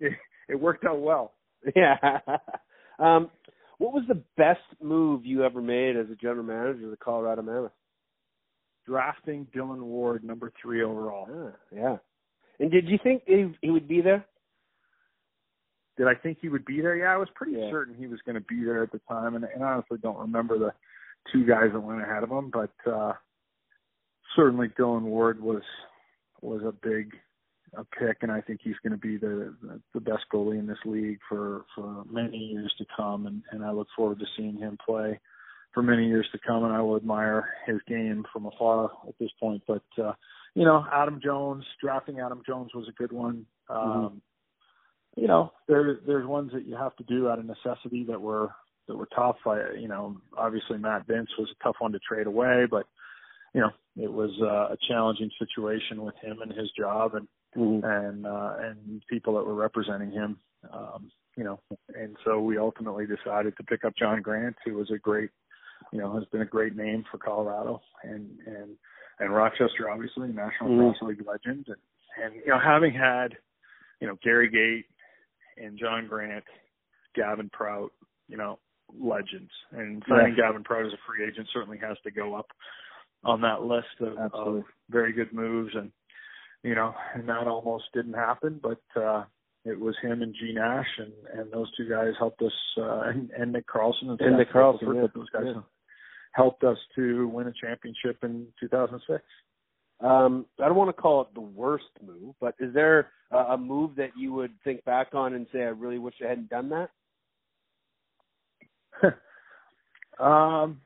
[0.00, 0.12] It,
[0.48, 1.32] it worked out well.
[1.74, 1.96] Yeah.
[3.00, 3.30] um,
[3.78, 7.42] what was the best move you ever made as a general manager of the Colorado
[7.42, 7.72] Mammoth?
[8.86, 11.26] Drafting Dillon Ward, number three overall.
[11.28, 11.96] Ah, yeah.
[12.60, 14.24] And did you think he, he would be there?
[15.96, 16.96] Did I think he would be there?
[16.96, 17.68] Yeah, I was pretty yeah.
[17.72, 20.18] certain he was going to be there at the time, and, and I honestly don't
[20.18, 20.72] remember the
[21.32, 23.14] two guys that went ahead of him, but uh,
[24.36, 25.62] certainly Dillon Ward was
[26.40, 27.14] was a big
[27.76, 30.66] a pick, and I think he's going to be the, the the best goalie in
[30.66, 34.56] this league for for many years to come, and and I look forward to seeing
[34.56, 35.20] him play
[35.74, 39.30] for many years to come, and I will admire his game from afar at this
[39.38, 39.62] point.
[39.66, 40.12] But uh,
[40.54, 43.46] you know, Adam Jones, drafting Adam Jones was a good one.
[43.70, 43.90] Mm-hmm.
[43.90, 45.20] Um, mm-hmm.
[45.20, 48.50] You know, there there's ones that you have to do out of necessity that were
[48.86, 49.36] that were tough.
[49.46, 52.86] I, you know, obviously Matt Vinc was a tough one to trade away, but
[53.54, 57.26] you know, it was uh, a challenging situation with him and his job and
[57.56, 57.84] mm-hmm.
[57.84, 60.38] and uh, and people that were representing him.
[60.72, 61.60] Um, you know,
[61.94, 65.30] and so we ultimately decided to pick up John Grant, who was a great,
[65.92, 68.76] you know, has been a great name for Colorado and and
[69.20, 70.80] and Rochester, obviously, National mm-hmm.
[70.80, 71.76] Cross League legend, and
[72.24, 73.36] and you know, having had,
[74.00, 74.86] you know, Gary Gait
[75.62, 76.44] and John Grant,
[77.14, 77.92] Gavin Prout,
[78.28, 78.58] you know,
[78.98, 80.48] legends, and signing yeah.
[80.48, 82.46] Gavin Prout as a free agent certainly has to go up
[83.24, 85.90] on that list of, of very good moves, and
[86.62, 89.00] you know, and that almost didn't happen, but.
[89.00, 89.24] uh
[89.64, 93.30] it was him and Gee Nash, and and those two guys helped us, uh, and,
[93.30, 95.06] and Nick Carlson and, and Nick Carlson, yeah.
[95.14, 95.60] those guys yeah.
[96.32, 99.22] helped us to win a championship in 2006.
[100.00, 103.58] Um, I don't want to call it the worst move, but is there a, a
[103.58, 106.70] move that you would think back on and say, I really wish I hadn't done
[109.02, 109.14] that?
[110.24, 110.80] um,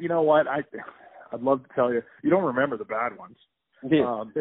[0.00, 0.46] you know what?
[0.46, 0.62] I
[1.32, 2.02] I'd love to tell you.
[2.22, 3.36] You don't remember the bad ones.
[3.88, 4.06] Yeah.
[4.06, 4.32] Um,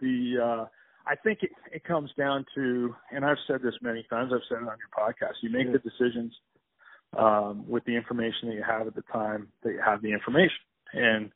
[0.00, 0.64] the uh,
[1.06, 4.32] I think it, it comes down to, and I've said this many times.
[4.34, 5.34] I've said it on your podcast.
[5.42, 6.32] You make the decisions
[7.18, 10.56] um, with the information that you have at the time that you have the information,
[10.92, 11.30] and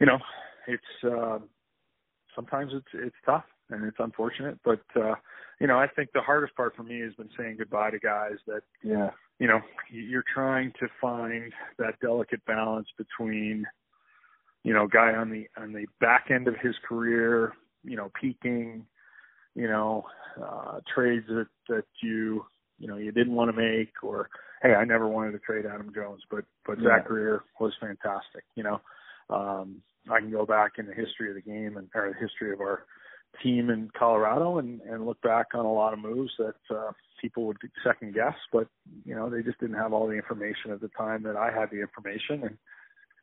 [0.00, 0.18] you know,
[0.66, 1.38] it's uh,
[2.34, 5.14] sometimes it's it's tough and it's unfortunate, but uh,
[5.60, 8.36] you know, I think the hardest part for me has been saying goodbye to guys
[8.46, 13.64] that yeah, you know, you're trying to find that delicate balance between
[14.68, 17.54] you know, guy on the on the back end of his career
[17.84, 18.84] you know, peaking,
[19.54, 20.04] you know,
[20.42, 22.44] uh, trades that, that you,
[22.78, 24.28] you know, you didn't want to make or,
[24.62, 26.98] hey, I never wanted to trade Adam Jones, but, but yeah.
[26.98, 28.80] Zach Greer was fantastic, you know.
[29.30, 32.52] Um, I can go back in the history of the game and, or the history
[32.52, 32.84] of our
[33.42, 37.46] team in Colorado and, and look back on a lot of moves that, uh, people
[37.46, 38.68] would second guess, but,
[39.04, 41.68] you know, they just didn't have all the information at the time that I had
[41.70, 42.56] the information and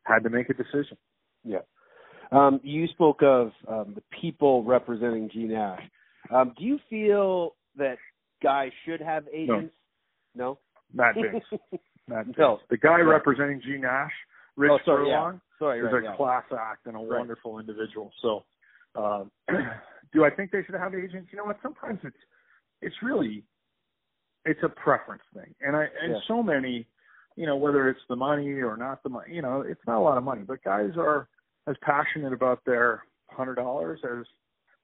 [0.03, 0.97] had to make a decision.
[1.45, 1.60] Yeah.
[2.31, 5.81] Um, you spoke of um, the people representing Gee Nash.
[6.34, 7.97] Um, do you feel that
[8.41, 9.73] guys should have agents?
[10.34, 10.43] No.
[10.43, 10.60] no?
[10.93, 11.41] Matt Vinc.
[12.08, 12.38] Matt Vinc.
[12.38, 12.60] No.
[12.69, 13.01] The guy right.
[13.01, 14.12] representing Gee Nash,
[14.55, 15.39] Rich oh, sorry, Furlong, yeah.
[15.60, 16.15] sorry, is a yeah.
[16.15, 17.19] class act and a right.
[17.19, 18.12] wonderful individual.
[18.21, 18.43] So,
[18.95, 19.31] um,
[20.13, 21.29] do I think they should have agents?
[21.31, 21.58] You know what?
[21.62, 22.15] Sometimes it's
[22.81, 23.43] it's really
[24.45, 26.19] it's a preference thing, and I and yeah.
[26.27, 26.88] so many,
[27.36, 30.03] you know, whether it's the money or not the money, you know, it's not a
[30.03, 31.27] lot of money, but guys are
[31.67, 34.25] as passionate about their hundred dollars as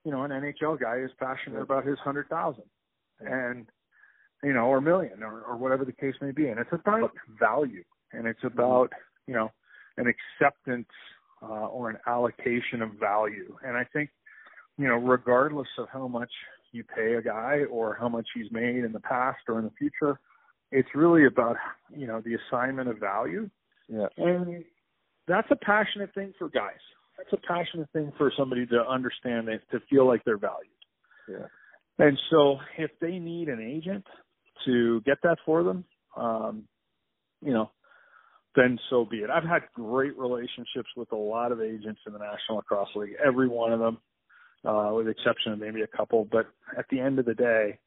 [0.04, 2.66] you know an NHL guy is passionate about his hundred thousand,
[3.20, 3.68] and
[4.44, 6.48] you know, or a million, or, or whatever the case may be.
[6.48, 8.90] And it's about value, and it's about
[9.28, 9.52] you know
[9.98, 10.90] an acceptance
[11.42, 13.56] uh, or an allocation of value.
[13.64, 14.10] And I think
[14.78, 16.32] you know, regardless of how much
[16.72, 19.72] you pay a guy or how much he's made in the past or in the
[19.78, 20.20] future,
[20.72, 21.58] it's really about
[21.96, 23.50] you know the assignment of value.
[23.88, 24.08] Yeah.
[24.18, 24.64] And
[25.32, 26.80] that's a passionate thing for guys.
[27.18, 30.72] That's a passionate thing for somebody to understand and to feel like they're valued.
[31.30, 31.48] Yeah.
[32.00, 34.06] And so if they need an agent
[34.66, 35.86] to get that for them,
[36.18, 36.64] um,
[37.42, 37.72] you know,
[38.56, 39.30] then so be it.
[39.30, 43.48] I've had great relationships with a lot of agents in the National Lacrosse League, every
[43.48, 43.98] one of them,
[44.66, 46.28] uh, with the exception of maybe a couple.
[46.30, 47.80] But at the end of the day,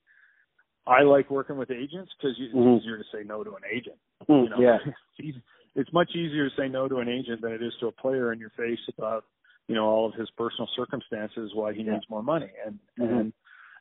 [0.86, 2.78] I like working with agents because it's mm-hmm.
[2.78, 3.96] easier to say no to an agent.
[4.28, 4.78] Mm, you know, yeah.
[5.18, 5.38] it's,
[5.74, 8.32] it's much easier to say no to an agent than it is to a player
[8.32, 9.24] in your face about
[9.68, 13.30] you know all of his personal circumstances why he needs more money and mm-hmm.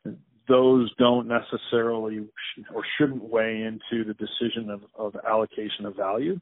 [0.06, 5.96] and those don't necessarily sh- or shouldn't weigh into the decision of, of allocation of
[5.96, 6.40] value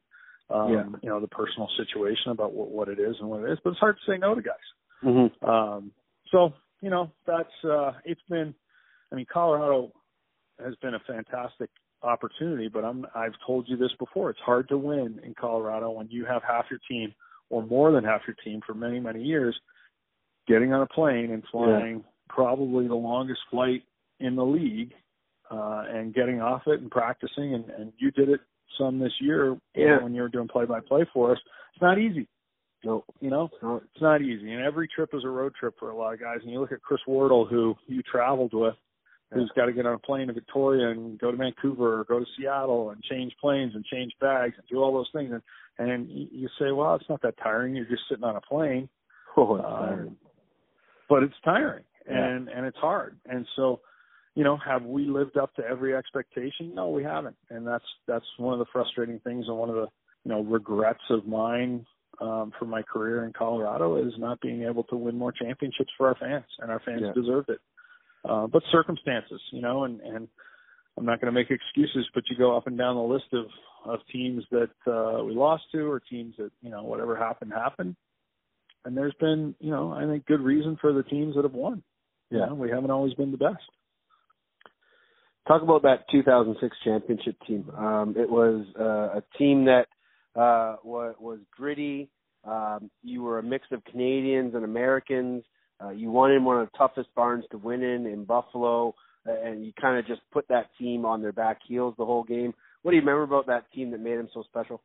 [0.49, 0.83] um yeah.
[1.03, 3.71] you know the personal situation about what, what it is and what it is but
[3.71, 4.55] it's hard to say no to guys
[5.03, 5.49] mm-hmm.
[5.49, 5.91] um
[6.31, 8.53] so you know that's uh it's been
[9.11, 9.91] i mean colorado
[10.63, 11.69] has been a fantastic
[12.03, 14.29] opportunity, but I'm I've told you this before.
[14.29, 17.13] It's hard to win in Colorado when you have half your team
[17.49, 19.57] or more than half your team for many many years
[20.47, 22.03] getting on a plane and flying yeah.
[22.29, 23.83] probably the longest flight
[24.19, 24.93] in the league
[25.51, 28.39] uh and getting off it and practicing and and you did it
[28.77, 30.01] some this year yeah.
[30.01, 31.37] when you were doing play by play for us.
[31.73, 32.27] It's not easy.
[32.83, 34.51] No, you know, it's not easy.
[34.51, 36.39] And every trip is a road trip for a lot of guys.
[36.41, 38.73] And you look at Chris Wardle, who you traveled with,
[39.34, 42.20] who's got to get on a plane to Victoria and go to Vancouver or go
[42.20, 45.32] to Seattle and change planes and change bags and do all those things.
[45.32, 45.41] And
[45.78, 47.76] and you say, well, it's not that tiring.
[47.76, 48.89] You're just sitting on a plane.
[49.38, 50.15] Oh, it's um, tiring.
[51.08, 52.28] But it's tiring yeah.
[52.28, 53.17] and and it's hard.
[53.26, 53.80] And so,
[54.36, 56.74] you know, have we lived up to every expectation?
[56.76, 57.38] No, we haven't.
[57.50, 59.88] And that's that's one of the frustrating things and one of the
[60.26, 61.86] you know regrets of mine
[62.20, 66.08] um, for my career in Colorado is not being able to win more championships for
[66.08, 67.13] our fans, and our fans Yeah.
[67.13, 67.60] deserved it.
[68.27, 70.27] Uh, but circumstances, you know, and and
[70.97, 73.45] I'm not going to make excuses, but you go up and down the list of
[73.86, 77.95] of teams that uh, we lost to, or teams that you know whatever happened happened.
[78.86, 81.84] And there's been, you know, I think good reason for the teams that have won.
[82.29, 82.45] You Yeah.
[82.47, 83.63] know, we haven't always been the best.
[85.47, 87.69] Talk about that 2006 championship team.
[87.71, 89.88] Um, it was uh, a team that
[90.36, 92.10] uh, was, was gritty.
[92.43, 95.43] Um, you were a mix of Canadians and Americans.
[95.84, 98.94] Uh, you won in one of the toughest barns to win in in Buffalo,
[99.28, 102.24] uh, and you kind of just put that team on their back heels the whole
[102.24, 102.54] game.
[102.82, 104.82] What do you remember about that team that made them so special?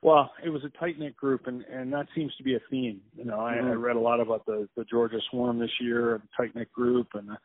[0.00, 3.00] Well, it was a tight knit group, and and that seems to be a theme.
[3.16, 3.82] You know, I, I Mhm.
[3.82, 7.28] read a lot about the the Georgia Swarm this year, a tight knit group, and
[7.28, 7.38] the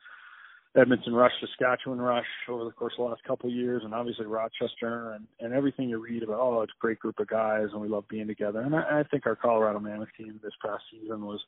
[0.75, 4.27] Edmonton Rush, Saskatchewan Rush over the course of the last couple of years, and obviously
[4.27, 6.39] Rochester, and and everything you read about.
[6.39, 8.61] Oh, it's a great group of guys, and we love being together.
[8.61, 11.43] And I, I think our Colorado Mammoth team this past season was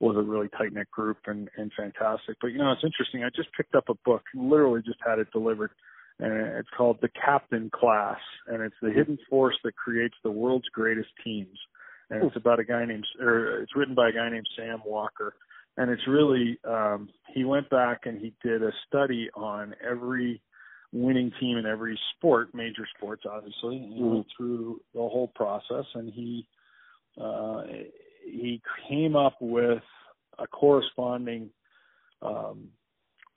[0.00, 2.36] was a really tight knit group and and fantastic.
[2.40, 3.24] But you know, it's interesting.
[3.24, 5.70] I just picked up a book, literally just had it delivered
[6.20, 10.68] and it's called The Captain Class, and it's the hidden force that creates the world's
[10.72, 11.58] greatest teams.
[12.10, 15.34] And it's about a guy named, or it's written by a guy named Sam Walker,
[15.76, 20.40] and it's really um, he went back and he did a study on every
[20.90, 26.48] winning team in every sport, major sports, obviously, know, through the whole process, and he
[27.20, 27.62] uh,
[28.30, 29.82] he came up with
[30.38, 31.50] a corresponding
[32.22, 32.68] um,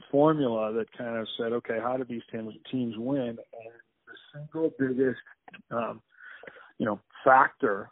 [0.09, 3.21] formula that kind of said, okay, how do these teams, teams win?
[3.29, 3.37] And
[4.07, 5.19] the single biggest,
[5.71, 6.01] um,
[6.77, 7.89] you know, factor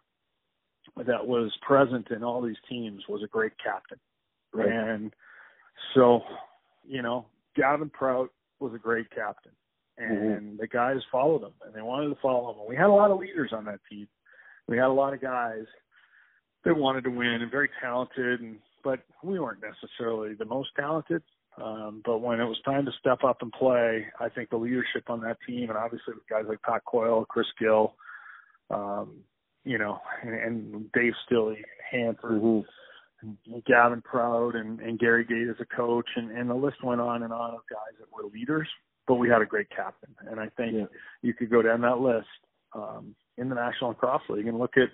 [0.97, 3.99] that was present in all these teams was a great captain.
[4.53, 4.67] Right.
[4.67, 5.13] And
[5.93, 6.21] so,
[6.87, 9.51] you know, Gavin Prout was a great captain,
[9.97, 12.59] and the guys followed him, and they wanted to follow him.
[12.59, 14.07] And we had a lot of leaders on that team.
[14.67, 15.65] We had a lot of guys
[16.65, 21.21] that wanted to win and very talented, and but we weren't necessarily the most talented.
[21.61, 25.09] Um, but when it was time to step up and play, I think the leadership
[25.09, 27.95] on that team, and obviously with guys like Pat Coyle, Chris Gill,
[28.69, 29.17] um,
[29.65, 32.65] you know, and, and Dave Stilley, Hanford, Mhm.
[33.21, 37.01] and Gavin Prout, and, and Gary Gait as a coach, and, and the list went
[37.01, 38.69] on and on of guys that were leaders.
[39.07, 40.85] But we had a great captain, and I think Yeah.
[41.21, 42.27] you could go down that list
[42.73, 44.89] um, in the National Lacrosse League and look at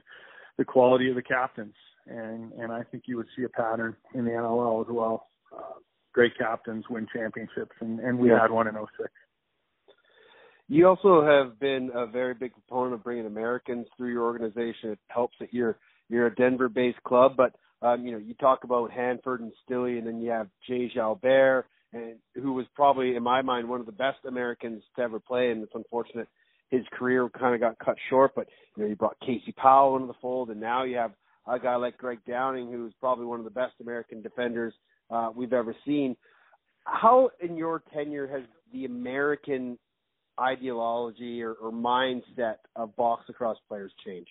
[0.57, 1.75] the quality of the captains,
[2.07, 5.27] and and I think you would see a pattern in the NLL as well.
[5.55, 5.79] Uh,
[6.13, 8.39] great captains win championships, and, and we Yeah.
[8.41, 9.09] had one in 06.
[10.67, 14.91] You also have been a very big proponent of bringing Americans through your organization.
[14.91, 15.77] It helps that you're
[16.09, 20.07] you're a Denver-based club, but um, you know you talk about Hanford and Stilley, and
[20.07, 23.91] then you have Jay Jalbert, and who was probably, in my mind, one of the
[23.91, 25.51] best Americans to ever play.
[25.51, 26.27] And it's unfortunate
[26.69, 28.31] his career kind of got cut short.
[28.35, 31.11] But you know you brought Casey Powell into the fold, and now you have
[31.47, 34.73] a guy like Greg Downing, who's probably one of the best American defenders
[35.09, 36.15] uh, we've ever seen.
[36.85, 39.77] How, in your tenure, has the American
[40.39, 44.29] ideology or, or mindset of box lacrosse players changed?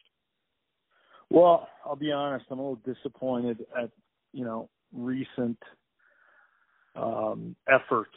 [1.31, 3.90] Well, I'll be honest, I'm a little disappointed at
[4.33, 5.59] you know recent
[6.97, 8.16] um, efforts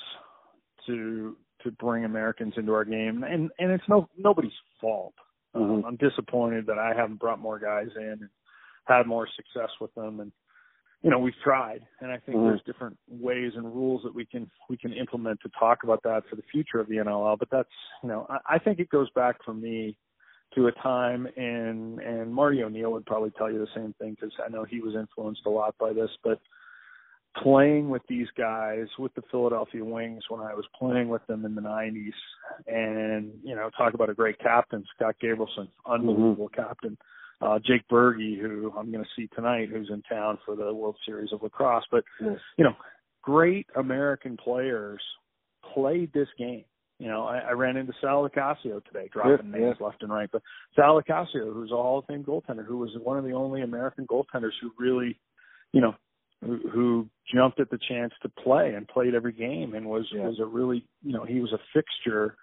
[0.88, 1.36] to
[1.68, 5.14] to bring Americans into our game, and and it's no nobody's fault.
[5.54, 5.86] Um, Mhm.
[5.86, 8.30] I'm disappointed that I haven't brought more guys in and
[8.86, 10.32] had more success with them, and
[11.02, 12.48] you know we've tried, and I think Mhm.
[12.48, 16.26] there's different ways and rules that we can we can implement to talk about that
[16.28, 17.36] for the future of the NLL.
[17.38, 19.98] But that's you know I, I think it goes back for me
[20.56, 24.34] to a time and and Marty O'Neill would probably tell you the same thing because
[24.44, 26.40] I know he was influenced a lot by this, but
[27.44, 31.56] playing with these guys with the Philadelphia Wings when I was playing with them in
[31.56, 32.14] the 90s
[32.68, 36.98] and you know talk about a great captain Scott Gabrielson unbelievable captain.
[37.42, 40.98] Uh Jake Berge who I'm going to see tonight who's in town for the World
[41.06, 41.86] Series of Lacrosse.
[41.92, 42.38] But Yes.
[42.58, 42.74] you know
[43.22, 45.02] great American players
[45.74, 46.64] played this game.
[47.00, 50.30] You know, I, I ran into Sal LoCascio today, dropping Yeah, names left and right.
[50.32, 50.42] But
[50.76, 54.08] Sal LoCascio, who's a Hall of Fame goaltender, who was one of the only American
[54.08, 55.20] goaltenders who really,
[55.74, 55.94] you know,
[56.44, 60.28] who, who jumped at the chance to play and played every game and was Yeah.
[60.28, 62.36] was a really, you know, he was a fixture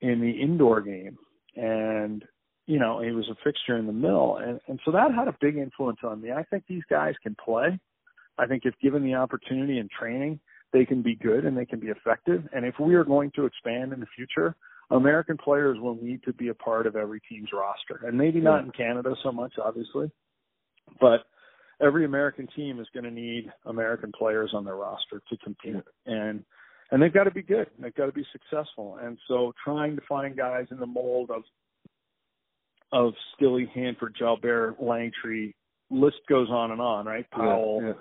[0.00, 1.18] in the indoor game,
[1.56, 2.24] and
[2.66, 5.36] you know, he was a fixture in the MILL, and and so that had a
[5.40, 6.32] big influence on me.
[6.32, 7.78] I think these guys can play.
[8.38, 10.40] I think if given the opportunity and training,
[10.72, 12.48] they can be good and they can be effective.
[12.54, 14.54] And if we are going to expand in the future,
[14.90, 18.06] American players will need to be a part of every team's roster.
[18.06, 20.10] And maybe not in Canada so much, obviously,
[21.00, 21.24] but
[21.80, 25.82] every American team is going to need American players on their roster to compete.
[26.06, 26.44] And
[26.92, 27.68] and they've got to be good.
[27.78, 28.98] They've got to be successful.
[29.00, 31.42] And so trying to find guys in the mold of
[32.92, 35.54] of Stilley, Hanford, Jalbert, Langtry,
[35.90, 37.28] list goes on and on, right?
[37.30, 37.92] Powell, yeah,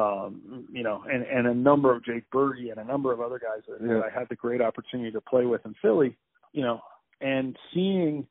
[0.00, 3.40] um, you know, and, and a number of Jake Berge and a number of other
[3.40, 3.94] guys that, Yeah.
[3.94, 6.16] that I had the great opportunity to play with in Philly,
[6.52, 6.80] you know,
[7.20, 8.26] and seeing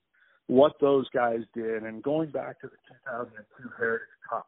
[0.47, 2.77] what those guys did and going back to the
[3.11, 4.47] 2002 Heritage Cup,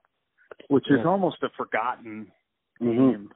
[0.71, 2.31] which is almost a forgotten
[2.79, 2.95] Mhm.
[3.11, 3.31] game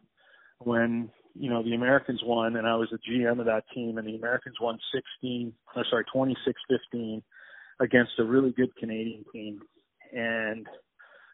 [0.59, 4.07] when, you know, the Americans won and I was the GM of that team and
[4.07, 7.21] the Americans won 16, or sorry, 26-15
[7.81, 9.61] against a really good Canadian team.
[10.13, 10.65] And,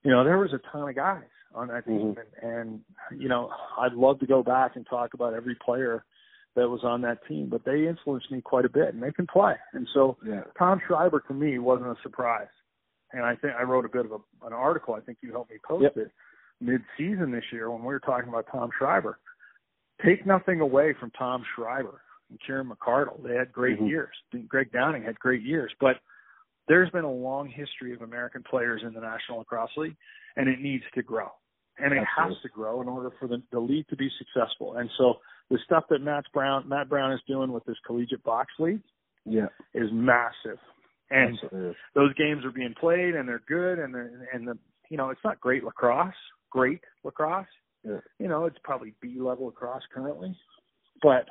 [0.04, 2.16] you know, there was a ton of guys on that team.
[2.16, 2.26] Mhm.
[2.42, 6.04] And, and, you know, I'd love to go back and talk about every player
[6.56, 9.28] that was on that team, but they influenced me quite a bit and they can
[9.28, 9.56] play.
[9.74, 10.46] And so Yeah.
[10.58, 12.50] Tom Schreiber to me wasn't a surprise.
[13.14, 14.94] And I think I wrote a bit of a, an article.
[14.94, 15.98] I think you helped me post Yep.
[15.98, 16.12] it
[16.60, 19.18] mid-season this year when we were talking about Tom Schreiber.
[20.06, 23.22] Take nothing away from Tom Schreiber and Kieran McArdle.
[23.24, 23.90] They had great Mhm.
[23.90, 24.16] years.
[24.48, 26.00] Greg Downing had great years, but
[26.68, 29.98] there's been a long history of American players in the National Lacrosse League,
[30.36, 31.32] and it needs to grow.
[31.80, 32.36] And it Absolutely.
[32.36, 34.76] has to grow in order for the, the league to be successful.
[34.78, 38.54] And so the stuff that Matt Brown Matt Brown is doing with this collegiate box
[38.60, 38.84] league
[39.26, 39.48] Yeah.
[39.74, 40.60] is massive.
[41.12, 41.38] And
[41.94, 44.58] those games are being played and they're good and they're, and the
[44.90, 46.14] you know it's not great lacrosse,
[46.50, 47.48] great lacrosse.
[47.84, 48.00] Yeah.
[48.20, 50.36] You know it's probably B level lacrosse currently,
[51.02, 51.28] but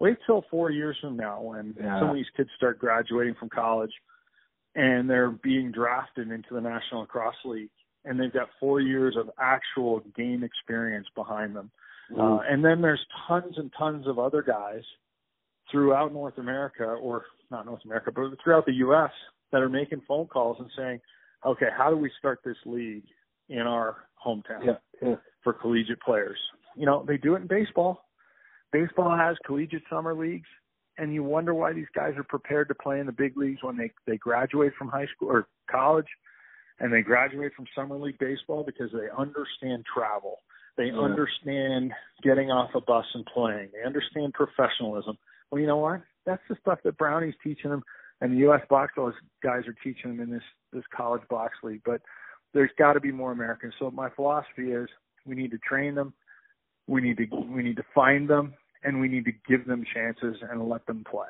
[0.00, 1.98] wait till four years from now when Yeah.
[2.00, 3.92] some of these kids start graduating from college
[4.74, 7.70] and they're being drafted into the National Lacrosse League
[8.04, 11.70] and they've got four years of actual game experience behind them.
[12.12, 12.52] Uh, Mhm.
[12.52, 14.84] and then there's tons and tons of other guys
[15.70, 19.10] throughout North America, or not North America, but throughout the U.S.
[19.52, 21.00] that are making phone calls and saying,
[21.44, 23.04] okay, how do we start this league
[23.48, 24.72] in our hometown yeah.
[25.02, 25.16] Yeah.
[25.42, 26.38] for collegiate players?
[26.76, 28.04] You know, they do it in baseball.
[28.72, 30.48] Baseball has collegiate summer leagues,
[30.98, 33.76] and you wonder why these guys are prepared to play in the big leagues when
[33.76, 36.06] they they graduate from high school or college,
[36.80, 40.40] and they graduate from summer league baseball because they understand travel.
[40.76, 40.98] They Yeah.
[40.98, 41.92] understand
[42.22, 43.70] getting off a bus and playing.
[43.72, 45.16] They understand professionalism.
[45.50, 46.02] Well, you know what?
[46.24, 47.82] That's the stuff that Brownie's teaching them,
[48.20, 48.62] and the U.S.
[48.68, 48.92] box
[49.42, 50.42] guys are teaching them in this
[50.72, 51.82] this college box league.
[51.84, 52.00] But
[52.52, 53.74] there's got to be more Americans.
[53.78, 54.88] So my philosophy is
[55.24, 56.14] we need to train them,
[56.86, 60.36] we need to we need to find them, and we need to give them chances
[60.50, 61.28] and let them play.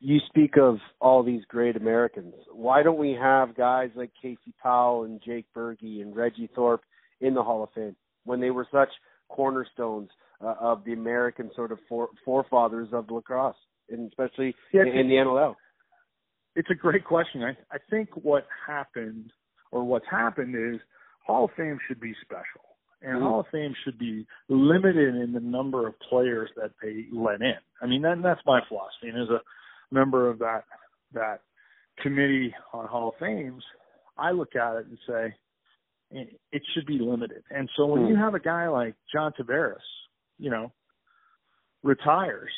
[0.00, 2.34] you speak of all these great Americans.
[2.52, 6.82] Why don't we have guys like Casey Powell and Jake Berge and Reggie Thorpe
[7.20, 8.90] in the Hall of Fame when they were such
[9.28, 10.10] cornerstones
[10.44, 13.56] uh, of the American sort of fore- forefathers of lacrosse,
[13.90, 15.54] and especially Yeah, in, in the NLL?
[16.56, 17.42] It's a great question.
[17.42, 19.30] I, I think what happened
[19.70, 20.80] or what's happened is
[21.26, 22.64] Hall of Fame should be special.
[23.02, 23.22] And Mhm.
[23.22, 27.58] Hall of Fame should be limited in the number of players that they let in.
[27.80, 29.08] I mean, that, that's my philosophy.
[29.08, 29.40] And as a
[29.92, 30.64] member of that
[31.12, 31.40] that
[32.02, 33.62] committee on Hall of Fames,
[34.16, 35.34] I look at it and say
[36.10, 37.42] it, should be limited.
[37.50, 39.76] And so when you have a guy like John Tavares,
[40.38, 40.72] you know,
[41.82, 42.50] retires,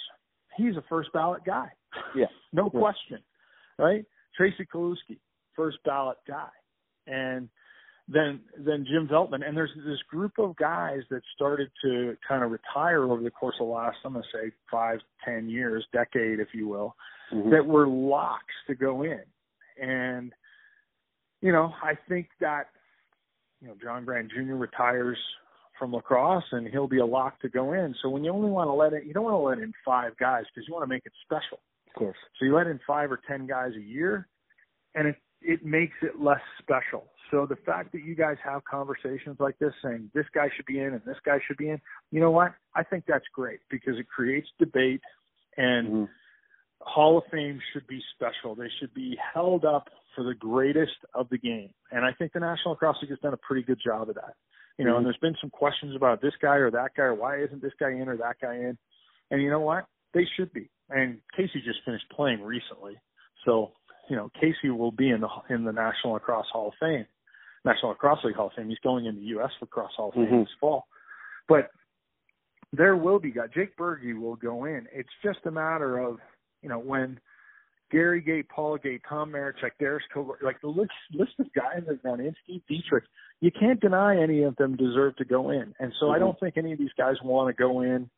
[0.56, 1.68] he's a first ballot guy.
[2.14, 2.26] Yeah.
[2.52, 2.80] no Yeah.
[2.80, 3.18] question,
[3.78, 4.04] right?
[4.36, 5.18] Tracey Kelusky,
[5.54, 6.48] first ballot guy,
[7.06, 7.48] and
[8.08, 12.50] then then Jim Veltman, and there's this group of guys that started to kind of
[12.50, 16.40] retire over the course of the last, I'm going to say five, ten years, decade,
[16.40, 16.96] if you will,
[17.32, 17.50] Mhm.
[17.52, 19.22] that were locks to go in,
[19.80, 20.32] and
[21.40, 22.68] you know I think that
[23.60, 24.54] you know John Grant Jr.
[24.54, 25.18] retires
[25.80, 27.94] from lacrosse and he'll be a lock to go in.
[28.02, 30.16] So when you only want to let it, you don't want to let in five
[30.18, 31.58] guys because you want to make it special.
[31.88, 32.16] Of course.
[32.38, 34.28] So you let in five or ten guys a year,
[34.94, 37.06] and it it makes it less special.
[37.30, 40.80] So the fact that you guys have conversations like this, saying this guy should be
[40.80, 42.52] in and this guy should be in, you know what?
[42.74, 45.00] I think that's great because it creates debate,
[45.56, 46.08] and Mhm.
[46.82, 48.54] Hall of Fame should be special.
[48.54, 52.40] They should be held up for the greatest of the game, and I think the
[52.40, 54.34] National Lacrosse League has done a pretty good job of that.
[54.80, 57.42] You know, and there's been some questions about this guy or that guy, or why
[57.42, 58.78] isn't this guy in or that guy in?
[59.30, 59.84] And you know what?
[60.14, 60.70] They should be.
[60.88, 62.94] And Casey just finished playing recently,
[63.44, 63.72] so
[64.08, 67.04] you know Casey will be in the in the National Lacrosse Hall of Fame,
[67.62, 68.70] National Lacrosse League Hall of Fame.
[68.70, 69.50] He's going in the U.S.
[69.60, 70.44] Lacrosse Hall of Fame Mhm.
[70.44, 70.86] this fall,
[71.46, 71.70] but
[72.72, 73.50] there will be guys.
[73.54, 74.88] Jake Berge will go in.
[74.92, 76.18] It's just a matter of
[76.62, 77.20] you know when
[77.90, 82.34] Gary Gait, Paul Gait, Tom Marechek, Darius Kovar, like the list list of guys in,
[82.44, 83.04] Steve Dietrich,
[83.40, 85.74] you can't deny any of them deserve to go in.
[85.80, 86.20] And so I Mhm.
[86.20, 88.08] don't think any of these guys want to go in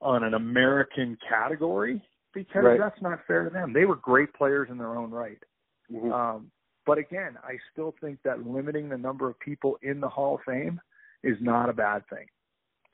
[0.00, 2.00] on an American category
[2.32, 2.78] because Right.
[2.78, 3.72] that's not fair to them.
[3.72, 5.42] They were great players in their own right.
[5.90, 6.12] Mhm.
[6.12, 6.50] Um,
[6.86, 10.42] but again, I still think that limiting the number of people in the Hall of
[10.42, 10.80] Fame
[11.22, 12.28] is not a bad thing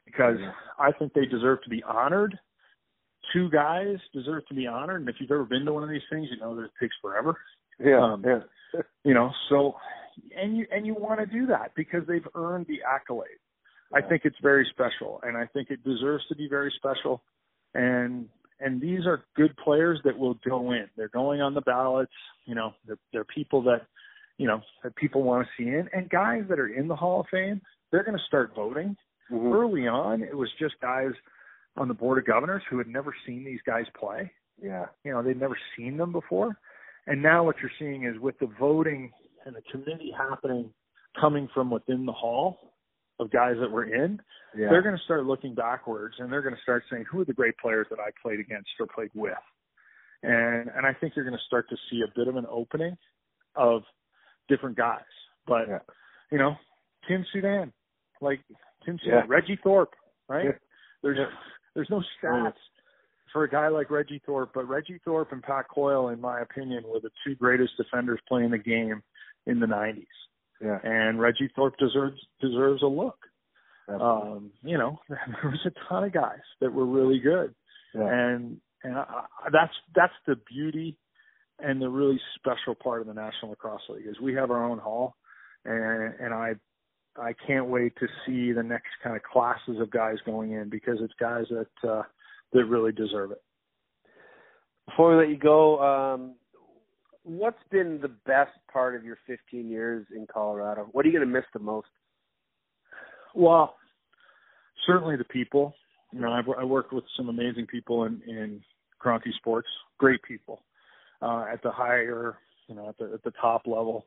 [0.04, 0.54] because Yeah.
[0.78, 2.38] I think they deserve to be honored.
[3.33, 6.03] Two guys deserve to be honored, and if you've ever been to one of these
[6.11, 7.37] things, you know that it takes forever.
[7.79, 8.41] Yeah, Um, yeah.
[9.05, 9.74] you know, so
[10.37, 13.39] and you and you want to do that because they've earned the accolade.
[13.95, 17.22] I think it's very special, and I think it deserves to be very special.
[17.74, 18.29] And
[18.61, 20.87] and these are good players that will go in.
[20.97, 22.12] They're going on the ballots.
[22.47, 23.83] You know, they're, they're people that
[24.39, 27.20] you know that people want to see in, and guys that are in the Hall
[27.20, 27.61] of Fame.
[27.93, 28.97] They're going to start voting.
[29.31, 29.53] Mhm.
[29.53, 31.11] Early on, it was just guys
[31.77, 34.31] on the board of governors who had never seen these guys play
[34.62, 34.87] Yeah.
[35.05, 36.59] you know they'd never seen them before
[37.07, 39.12] and now what you're seeing is with the voting
[39.45, 40.70] and the committee happening
[41.20, 42.59] coming from within the hall
[43.20, 44.20] of guys that were in
[44.57, 44.68] Yeah.
[44.70, 47.33] they're going to start looking backwards and they're going to start saying who are the
[47.33, 49.33] great players that I played against or played with
[50.22, 52.97] and and I think you're going to start to see a bit of an opening
[53.55, 53.83] of
[54.49, 55.01] different guys
[55.47, 55.79] but Yeah.
[56.31, 56.55] you know
[57.09, 57.72] Tim Soudan
[58.20, 58.41] like
[58.85, 59.12] Tim Yeah.
[59.20, 59.95] Soudan Reggie Thorpe
[60.29, 60.53] right Yeah.
[61.03, 61.27] there's Yeah.
[61.77, 62.55] There's no stats
[63.33, 66.85] for a guy like Reggie Thorpe, but Reggie Thorpe and Pat Coyle, in my opinion,
[66.87, 69.03] were the two greatest defenders playing the game
[69.47, 70.07] in the '90s.
[70.61, 70.79] Yeah.
[70.83, 73.18] And Reggie Thorpe deserves deserves a look.
[73.89, 74.31] Absolutely.
[74.31, 77.55] Um, you know, there was a ton of guys that were really good,
[77.95, 78.09] yeah.
[78.09, 80.99] and and I, I, that's that's the beauty
[81.59, 84.79] and the really special part of the National Lacrosse League is we have our own
[84.79, 85.14] hall,
[85.66, 86.55] and and I
[87.20, 90.98] I can't wait to see the next kind of classes of guys going in because
[91.00, 92.02] it's guys that uh,
[92.52, 93.42] that really deserve it.
[94.86, 96.34] Before we let you go, um,
[97.24, 100.88] what's been the best part of your 15 years in Colorado?
[100.92, 101.88] What are you going to miss the most?
[103.34, 103.74] Well,
[104.86, 105.74] certainly the people.
[106.12, 108.62] You know, I've I worked with some amazing people in in
[109.02, 110.62] Kroenke Sports, great people
[111.20, 112.38] uh, at the higher,
[112.68, 114.06] you know, at the at the top level.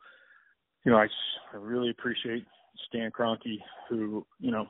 [0.86, 1.08] You know, I,
[1.54, 2.46] I really appreciate
[2.88, 3.60] Stan Kroenke,
[3.90, 4.68] who you know,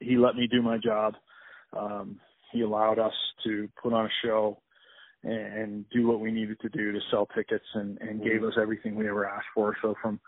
[0.00, 1.14] he let me do my job.
[1.76, 2.20] Um,
[2.52, 4.60] he allowed us to put on a show
[5.22, 8.54] and, and do what we needed to do to sell tickets, and and gave us
[8.60, 9.76] everything we ever asked for.
[9.82, 10.20] So from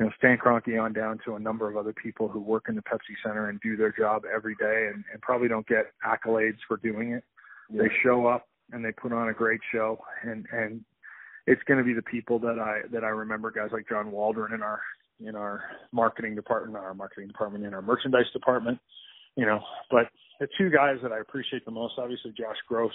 [0.00, 2.74] you know, Stan Kroenke on down to a number of other people who work in
[2.74, 6.56] the Pepsi Center and do their job every day and, and probably don't get accolades
[6.66, 7.22] for doing it.
[7.70, 7.82] Yeah.
[7.82, 10.82] They show up and they put on a great show and, and
[11.46, 14.54] it's going to be the people that I, that I remember guys like John Waldron
[14.54, 14.80] in our,
[15.24, 15.62] in our
[15.92, 18.78] marketing department, our marketing department, in our merchandise department,
[19.36, 19.60] you know,
[19.90, 20.06] but
[20.40, 22.92] the two guys that I appreciate the most, obviously Josh Gross,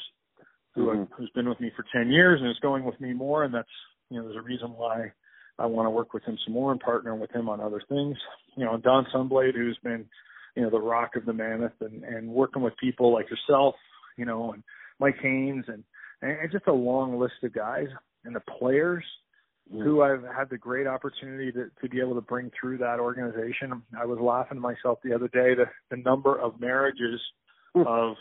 [0.73, 1.11] who, Mhm.
[1.13, 3.43] who's been with me for 10 years and is going with me more.
[3.43, 3.69] And that's,
[4.09, 5.11] you know, there's a reason why
[5.57, 8.17] I want to work with him some more and partner with him on other things.
[8.55, 10.09] You know, and Don Sunblade, who's been,
[10.55, 13.75] you know, the rock of the mammoth and, and working with people like yourself,
[14.17, 14.63] you know, and
[14.99, 15.83] Mike Haynes and,
[16.21, 17.87] and just a long list of guys
[18.25, 19.03] and the players
[19.71, 23.81] who I've had the great opportunity to, to be able to bring through that organization.
[23.99, 27.19] I was laughing to myself the other day, the, the number of marriages
[27.75, 28.15] of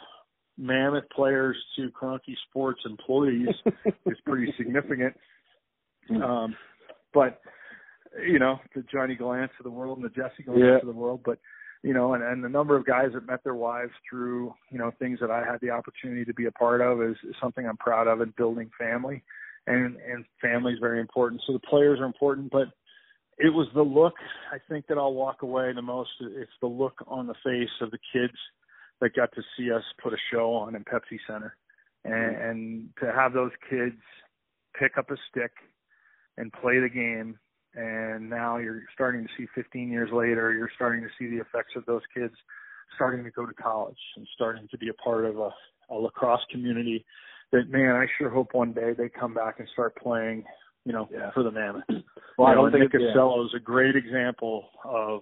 [0.56, 3.48] mammoth players to Kroenke Sports employees
[4.06, 5.14] is pretty significant.
[6.10, 6.56] Um,
[7.12, 7.40] but
[8.26, 10.76] you know, the Johnny Glance of the world and the Jesse Glance Yeah.
[10.76, 11.38] of the world, but
[11.82, 14.90] you know, and, and the number of guys that met their wives through, you know,
[14.98, 17.76] things that I had the opportunity to be a part of is, is something I'm
[17.76, 19.22] proud of in building family.
[19.66, 21.42] And and family is very important.
[21.46, 22.68] So the players are important, but
[23.38, 24.14] it was the look
[24.52, 26.10] I think that I'll walk away the most.
[26.20, 28.34] It's the look on the face of the kids
[29.00, 31.56] that got to see us put a show on in Pepsi Center,
[32.04, 32.50] and, mm-hmm.
[32.50, 33.96] and to have those kids
[34.78, 35.52] pick up a stick
[36.36, 37.38] and play the game.
[37.74, 41.72] And now you're starting to see 15 years later, you're starting to see the effects
[41.74, 42.34] of those kids
[42.94, 45.50] starting to go to college and starting to be a part of a,
[45.90, 47.04] a lacrosse community.
[47.52, 50.44] That man, I sure hope one day they come back and start playing,
[50.84, 51.30] you know, Yeah.
[51.32, 51.84] for the Mammoth.
[52.36, 53.44] Well, I You know, don't think Nick yeah.
[53.44, 55.20] Is a great example of,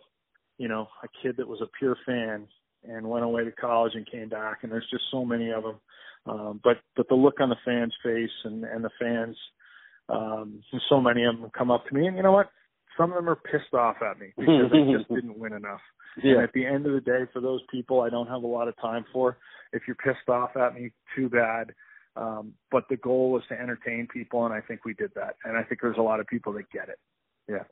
[0.56, 2.48] you know, a kid that was a pure fan
[2.84, 4.60] and went away to college and came back.
[4.62, 5.76] And there's just so many of them.
[6.24, 9.36] Um, but but the look on the fans' face and and the fans,
[10.08, 12.48] um, so many of them come up to me, and you know what?
[12.96, 15.80] Some of them are pissed off at me because I just didn't win enough.
[16.16, 16.42] And Yeah.
[16.42, 18.76] at the end of the day, for those people, I don't have a lot of
[18.80, 19.36] time for.
[19.72, 21.72] If you're pissed off at me, too bad.
[22.14, 25.36] Um, but the goal was to entertain people, and I think we did that.
[25.44, 26.98] And I think there's a lot of people that get it.
[27.48, 27.64] Yeah.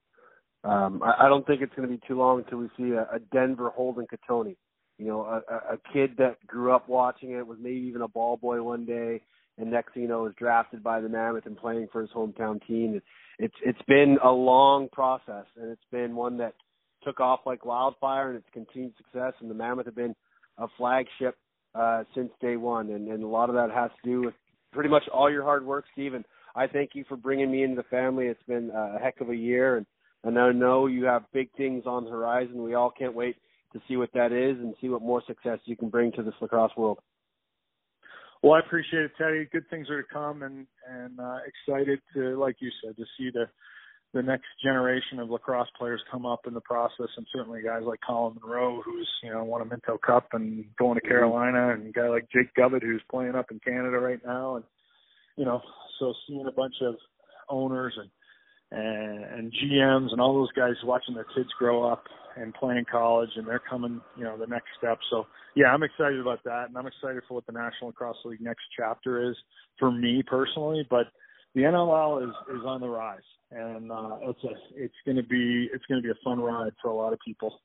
[0.64, 3.02] Um, I, I don't think it's going to be too long until we see a,
[3.14, 4.56] a Denver Holden Cattoni.
[4.98, 8.08] You know, a, a, a kid that grew up watching it, was maybe even a
[8.08, 9.22] ball boy one day,
[9.56, 12.66] and next thing you know, is drafted by the Mammoth and playing for his hometown
[12.66, 12.94] team.
[12.96, 13.02] It,
[13.38, 16.54] it's it's been a long process, and it's been one that
[17.02, 19.32] took off like wildfire, and it's continued success.
[19.40, 20.14] And the Mammoth have been
[20.58, 21.36] a flagship
[21.74, 24.34] uh, since day one, and, and a lot of that has to do with
[24.72, 26.24] pretty much all your hard work, Stephen.
[26.54, 28.26] I thank you for bringing me into the family.
[28.26, 29.86] It's been a heck of a year, and
[30.24, 32.62] and I know you have big things on the horizon.
[32.62, 33.36] We all can't wait
[33.72, 36.34] to see what that is and see what more success you can bring to this
[36.40, 36.98] lacrosse world.
[38.42, 39.48] Well, I appreciate it, Teddy.
[39.52, 43.30] Good things are to come, and and uh, excited to, like you said, to see
[43.30, 43.48] the
[44.12, 48.00] the next generation of lacrosse players come up in the process, and certainly guys like
[48.06, 51.08] Colin Monroe, who's you know won a Minto Cup and going to mm-hmm.
[51.08, 54.64] Carolina, and a guy like Jake Govett, who's playing up in Canada right now, and
[55.36, 55.60] you know,
[55.98, 56.96] so seeing a bunch of
[57.48, 58.10] owners and
[58.72, 62.04] and, and GMs and all those guys watching their kids grow up
[62.36, 64.98] and playing college, and they're coming, you know, the next step.
[65.10, 68.40] So yeah, I'm excited about that, and I'm excited for what the National Lacrosse League
[68.40, 69.36] next chapter is
[69.78, 70.86] for me personally.
[70.88, 71.06] But
[71.54, 73.18] the NLL is is on the rise,
[73.50, 76.72] and uh, it's a it's going to be it's going to be a fun ride
[76.80, 77.60] for a lot of people.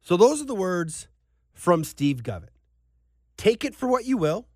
[0.00, 1.08] So those are the words
[1.52, 2.50] from Steve Govett.
[3.36, 4.46] Take it for what you will,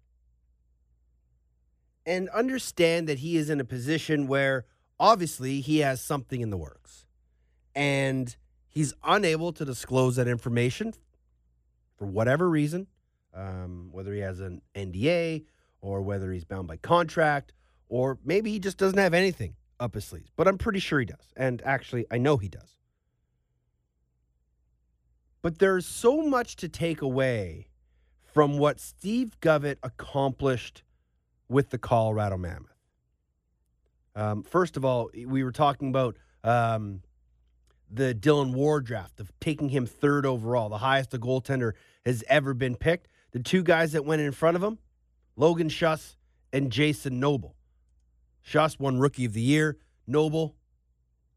[2.05, 4.65] and understand that he is in a position where
[4.99, 7.07] obviously he has something in the works,
[7.75, 8.35] and
[8.69, 10.95] he's unable to disclose that information
[11.97, 12.89] for whatever reason,
[13.35, 15.45] um, whether he has an NDA
[15.81, 17.53] or whether he's bound by contract
[17.89, 20.31] or maybe he just doesn't have anything up his sleeves.
[20.37, 21.33] But I'm pretty sure he does.
[21.37, 22.79] And actually, I know he does.
[25.43, 27.67] But there's so much to take away
[28.33, 30.85] from what Steve Govett accomplished
[31.49, 32.69] with the Colorado Mammoth.
[34.15, 37.03] Um, first of all, we were talking about um,
[37.91, 41.73] the Dillon Ward draft of taking him third overall, the highest a goaltender
[42.07, 43.09] has ever been picked.
[43.33, 44.79] The two guys that went in front of him,
[45.37, 46.17] Logan Schuss
[46.53, 47.57] and Jason Noble.
[48.47, 49.77] Schuss won Rookie of the Year.
[50.07, 50.57] Noble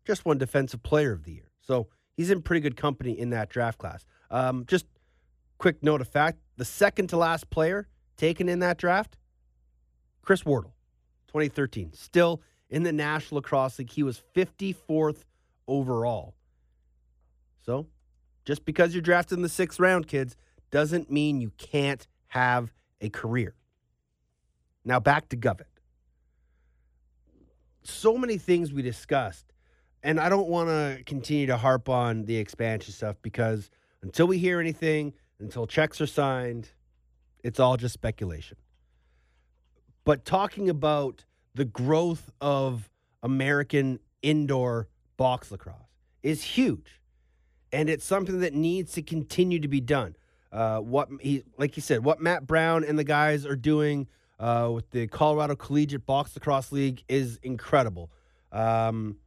[0.06, 1.52] just won Defensive Player of the Year.
[1.62, 4.06] So he's in pretty good company in that draft class.
[4.30, 4.86] Um, just
[5.58, 7.88] quick note of fact: the second to last player
[8.18, 9.18] taken in that draft,
[10.22, 10.76] Chris Wardle,
[11.28, 13.92] 2013, still in the National Lacrosse League.
[13.92, 15.24] He was 54th
[15.68, 16.36] overall.
[17.66, 17.88] So,
[18.46, 20.38] just because you're drafted in the sixth round, kids,
[20.72, 23.56] doesn't mean you can't have a career.
[24.84, 25.75] Now back to Govett.
[27.86, 29.54] So many things we discussed,
[30.04, 33.70] and I don't want to continue to harp on the expansion stuff because
[34.02, 36.70] until we hear anything, until checks are signed,
[37.44, 38.58] it's all just speculation.
[40.04, 42.90] But talking about the growth of
[43.24, 45.76] American indoor box lacrosse
[46.24, 47.02] is huge.
[47.72, 50.16] And it's something that needs to continue to be done.
[50.52, 54.08] Uh, what he, like you said, what Matt Brown and the guys are doing
[54.40, 58.12] uh, with the Colorado Collegiate Box Lacrosse League is incredible.
[58.52, 59.18] Um,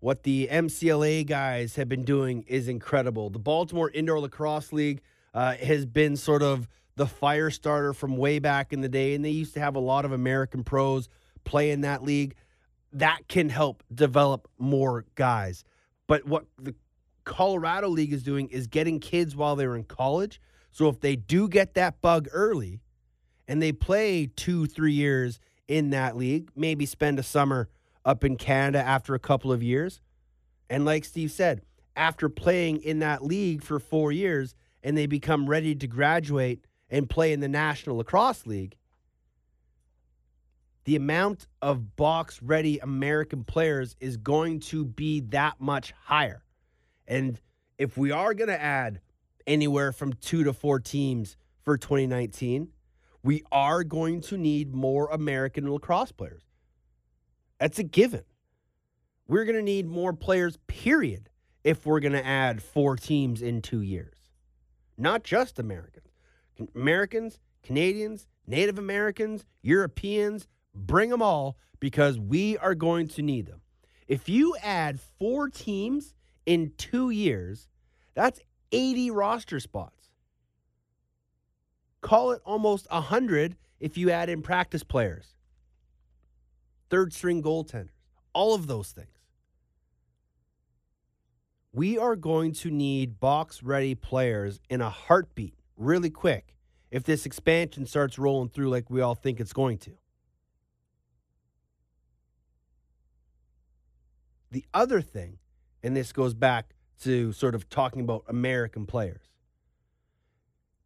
[0.00, 3.30] what the MCLA guys have been doing is incredible.
[3.30, 5.02] The Baltimore Indoor Lacrosse League
[5.34, 9.24] uh, has been sort of the fire starter from way back in the day, and
[9.24, 11.08] they used to have a lot of American pros
[11.44, 12.34] play in that league.
[12.92, 15.64] That can help develop more guys.
[16.06, 16.74] But what the
[17.24, 20.40] Colorado League is doing is getting kids while they're in college.
[20.70, 22.80] So if they do get that bug early
[23.48, 27.68] and they play two, three years in that league, maybe spend a summer
[28.04, 30.00] up in Canada after a couple of years.
[30.70, 31.62] And like Steve said,
[31.96, 37.10] after playing in that league for four years and they become ready to graduate and
[37.10, 38.76] play in the National Lacrosse League,
[40.84, 46.44] the amount of box ready American players is going to be that much higher.
[47.08, 47.40] And
[47.76, 49.00] if we are going to add
[49.46, 52.68] anywhere from two to four teams for 2019,
[53.26, 56.42] we are going to need more American lacrosse players.
[57.60, 58.24] That's a given.
[59.28, 61.28] We're going to need more players, period,
[61.64, 64.16] if we're going to add four teams in two years.
[64.96, 66.06] Not just Americans.
[66.74, 70.46] Americans, Canadians, Native Americans, Europeans,
[70.76, 73.62] Bring them all because we are going to need them.
[74.06, 76.14] If you add four teams
[76.44, 77.68] in two years,
[78.14, 78.40] that's
[78.72, 79.95] 80 roster spots.
[82.00, 85.34] Call it almost 100 if you add in practice players,
[86.88, 87.90] third string goaltenders,
[88.32, 89.08] all of those things.
[91.72, 96.56] We are going to need box ready players in a heartbeat really quick
[96.90, 99.90] if this expansion starts rolling through like we all think it's going to.
[104.50, 105.38] The other thing,
[105.82, 109.28] and this goes back to sort of talking about American players,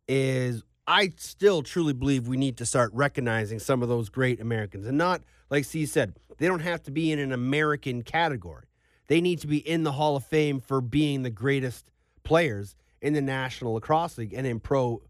[0.08, 4.88] is I still truly believe we need to start recognizing some of those great Americans.
[4.88, 8.64] And not, like Steve said, they don't have to be in an American category.
[9.06, 11.92] They need to be in the Hall of Fame for being the greatest
[12.24, 15.00] players in the National Lacrosse League and in pro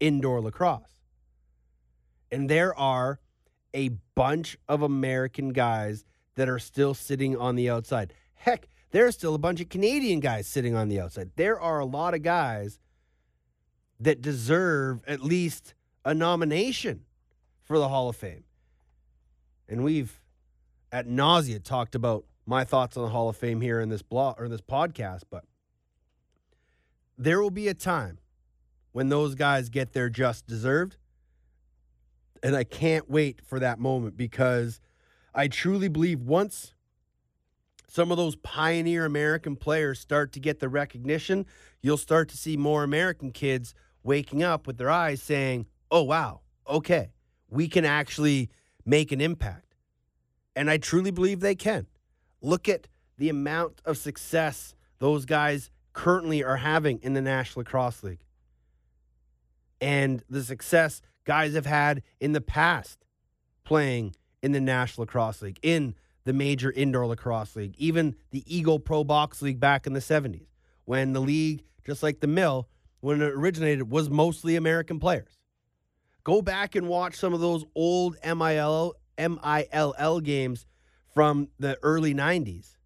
[0.00, 1.02] indoor lacrosse.
[2.32, 3.20] And there are
[3.74, 6.06] a bunch of American guys
[6.36, 8.14] that are still sitting on the outside.
[8.32, 11.32] Heck, there's still a bunch of Canadian guys sitting on the outside.
[11.36, 12.78] There are a lot of guys
[14.00, 15.74] that deserve at least
[16.04, 17.04] a nomination
[17.64, 18.44] for the Hall of Fame.
[19.68, 20.20] And we've
[20.90, 24.40] at nausea talked about my thoughts on the Hall of Fame here in this blog
[24.40, 25.44] or in this podcast, but
[27.18, 28.18] there will be a time
[28.92, 30.96] when those guys get their just deserved.
[32.42, 34.80] And I can't wait for that moment because
[35.34, 36.74] I truly believe once
[37.88, 41.46] some of those pioneer American players start to get the recognition,
[41.82, 43.74] you'll start to see more American kids
[44.08, 47.12] waking up with their eyes saying, oh, wow, okay,
[47.50, 48.50] we can actually
[48.84, 49.76] make an impact.
[50.56, 51.86] And I truly believe they can.
[52.40, 52.88] Look at
[53.18, 58.24] the amount of success those guys currently are having in the National Lacrosse League
[59.80, 63.04] and the success guys have had in the past
[63.64, 65.94] playing in the National Lacrosse League, in
[66.24, 70.46] the major indoor lacrosse league, even the Eagle Pro Box League back in the 70s,
[70.84, 72.68] when the league, just like the MILL,
[73.00, 75.38] when it originated, was mostly American players.
[76.24, 80.66] Go back and watch some of those old MIL, MILL games
[81.14, 82.76] from the early 90s.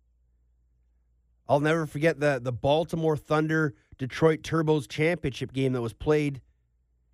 [1.49, 6.41] I'll never forget the, the Baltimore Thunder Detroit Turbos championship game that was played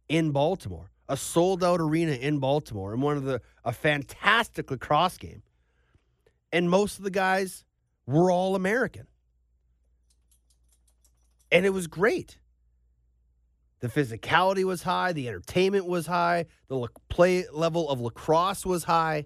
[0.09, 5.17] in Baltimore, a sold out arena in Baltimore, and one of the a fantastic lacrosse
[5.19, 5.43] game
[6.53, 7.65] and most of the guys
[8.07, 9.07] were all American.
[11.51, 12.39] And it was great.
[13.81, 19.25] The physicality was high, the entertainment was high, the play level of lacrosse was high.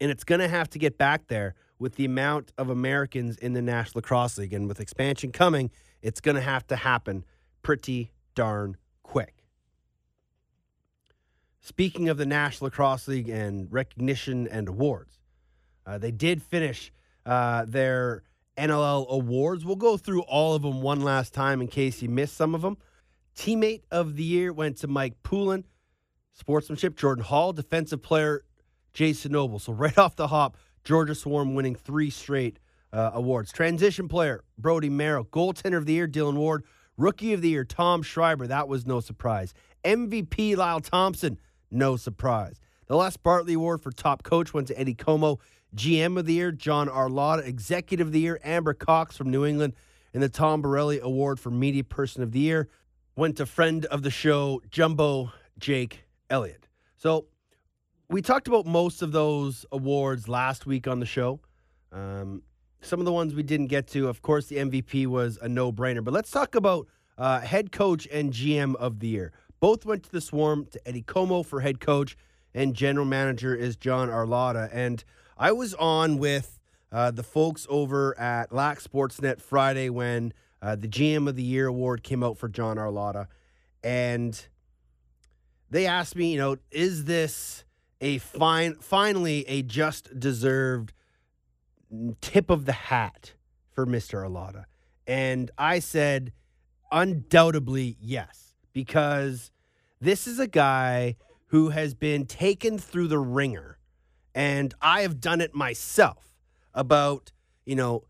[0.00, 3.52] And it's going to have to get back there with the amount of Americans in
[3.52, 4.52] the National Lacrosse League.
[4.52, 5.70] And with expansion coming,
[6.02, 7.24] it's going to have to happen
[7.62, 9.34] pretty darn quick.
[11.60, 15.18] Speaking of the National Lacrosse League and recognition and awards,
[15.84, 16.92] uh, they did finish
[17.26, 18.22] uh, their
[18.58, 19.64] NLL awards.
[19.64, 22.62] We'll go through all of them one last time in case you missed some of
[22.62, 22.76] them.
[23.36, 25.64] Teammate of the year went to Mike Poulin.
[26.32, 27.52] Sportsmanship, Jordan Hall.
[27.52, 28.44] Defensive player,
[28.92, 29.58] Jason Noble.
[29.58, 32.58] So right off the hop, Georgia Swarm winning three straight
[32.92, 33.52] uh, awards.
[33.52, 35.24] Transition player, Brody Merrill.
[35.24, 36.64] Goaltender of the year, Dillon Ward.
[36.96, 38.46] Rookie of the year, Tom Schreiber.
[38.48, 39.54] That was no surprise.
[39.84, 41.38] MVP, Lyle Thompson.
[41.70, 42.58] No surprise.
[42.86, 45.38] The Les Bartley Award for top coach went to Eddie Comeau.
[45.74, 47.46] GM of the year, John Arlotta.
[47.46, 49.74] Executive of the year, Amber Cox from New England.
[50.14, 52.68] And the Tom Borelli Award for Media Person of the Year
[53.14, 56.68] went to friend of the show, Jumbo Jake Elliott.
[56.96, 57.26] So
[58.08, 61.40] we talked about most of those awards last week on the show.
[61.92, 62.42] Um,
[62.80, 65.72] some of the ones we didn't get to, of course, the MVP was a no
[65.72, 66.02] brainer.
[66.02, 66.86] But let's talk about
[67.18, 69.32] uh, head coach and GM of the year.
[69.60, 72.16] Both went to the Swarm to Eddie Comeau for head coach,
[72.54, 74.70] and general manager is John Arlotta.
[74.72, 75.02] And
[75.38, 76.58] I was on with
[76.90, 81.68] uh, the folks over at Lax Sportsnet Friday when uh, the GM of the Year
[81.68, 83.28] award came out for John Arlotta.
[83.84, 84.46] And
[85.70, 87.64] they asked me, you know, is this
[88.00, 90.92] a fine, finally a just deserved
[92.20, 93.34] tip of the hat
[93.70, 94.28] for Mr.
[94.28, 94.64] Arlotta?
[95.06, 96.32] And I said,
[96.90, 99.50] undoubtedly yes because
[100.00, 101.16] this is a guy
[101.46, 103.77] who has been taken through the ringer.
[104.38, 106.36] And I have done it myself
[106.72, 107.32] about,
[107.66, 108.04] you know,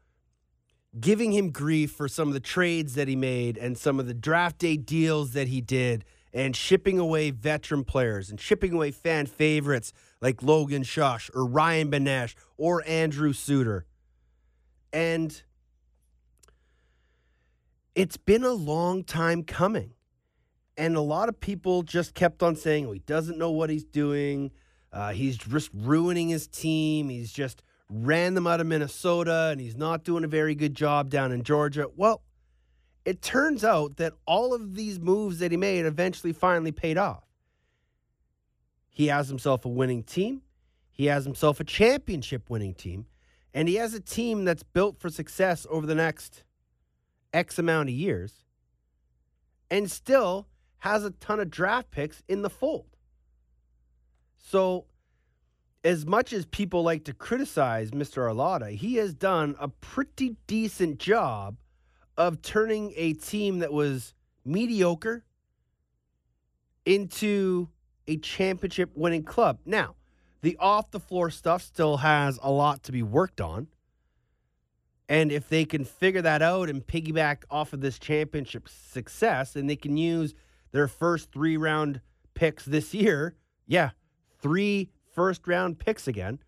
[1.01, 4.12] giving him grief for some of the trades that he made and some of the
[4.12, 6.05] draft day deals that he did
[6.35, 11.91] and shipping away veteran players and shipping away fan favorites like Logan Schuss or Ryan
[11.91, 13.87] Benesch or Andrew Suter.
[14.93, 15.43] And
[17.95, 19.95] it's been a long time coming.
[20.76, 23.85] And a lot of people just kept on saying, oh, he doesn't know what he's
[23.85, 24.51] doing.
[24.93, 27.09] Uh, he's just ruining his team.
[27.09, 31.11] He's just ran them out of Minnesota and he's not doing a very good job
[31.11, 31.86] down in Georgia.
[31.97, 32.22] Well,
[33.05, 37.24] it turns out that all of these moves that he made eventually finally paid off.
[38.89, 40.43] He has himself a winning team,
[40.91, 43.07] he has himself a championship winning team,
[43.55, 46.43] and he has a team that's built for success over the next
[47.32, 48.45] X amount of years.
[49.70, 52.97] And still, has a ton of draft picks in the fold.
[54.39, 54.86] So,
[55.84, 58.28] as much as people like to criticize Mr.
[58.28, 61.57] Arlotta, he has done a pretty decent job
[62.16, 64.14] of turning a team that was
[64.45, 65.24] mediocre
[66.84, 67.68] into
[68.07, 69.59] a championship winning club.
[69.64, 69.95] Now,
[70.41, 73.68] the off the floor stuff still has a lot to be worked on.
[75.09, 79.68] And if they can figure that out and piggyback off of this championship success, and
[79.68, 80.34] they can use
[80.72, 82.01] their first three round
[82.34, 83.34] picks this year.
[83.66, 83.91] Yeah,
[84.41, 86.39] three first round picks again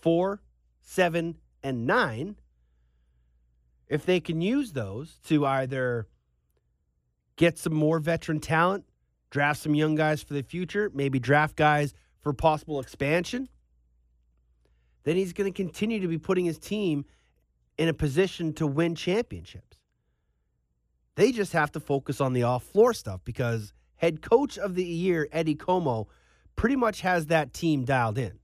[0.00, 0.42] four,
[0.80, 2.36] seven, and nine.
[3.88, 6.06] If they can use those to either
[7.36, 8.84] get some more veteran talent,
[9.30, 13.48] draft some young guys for the future, maybe draft guys for possible expansion,
[15.04, 17.04] then he's going to continue to be putting his team
[17.78, 19.78] in a position to win championships.
[21.16, 24.84] They just have to focus on the off floor stuff because head coach of the
[24.84, 26.06] year, Eddie Comeau,
[26.56, 28.38] pretty much has that team dialed in.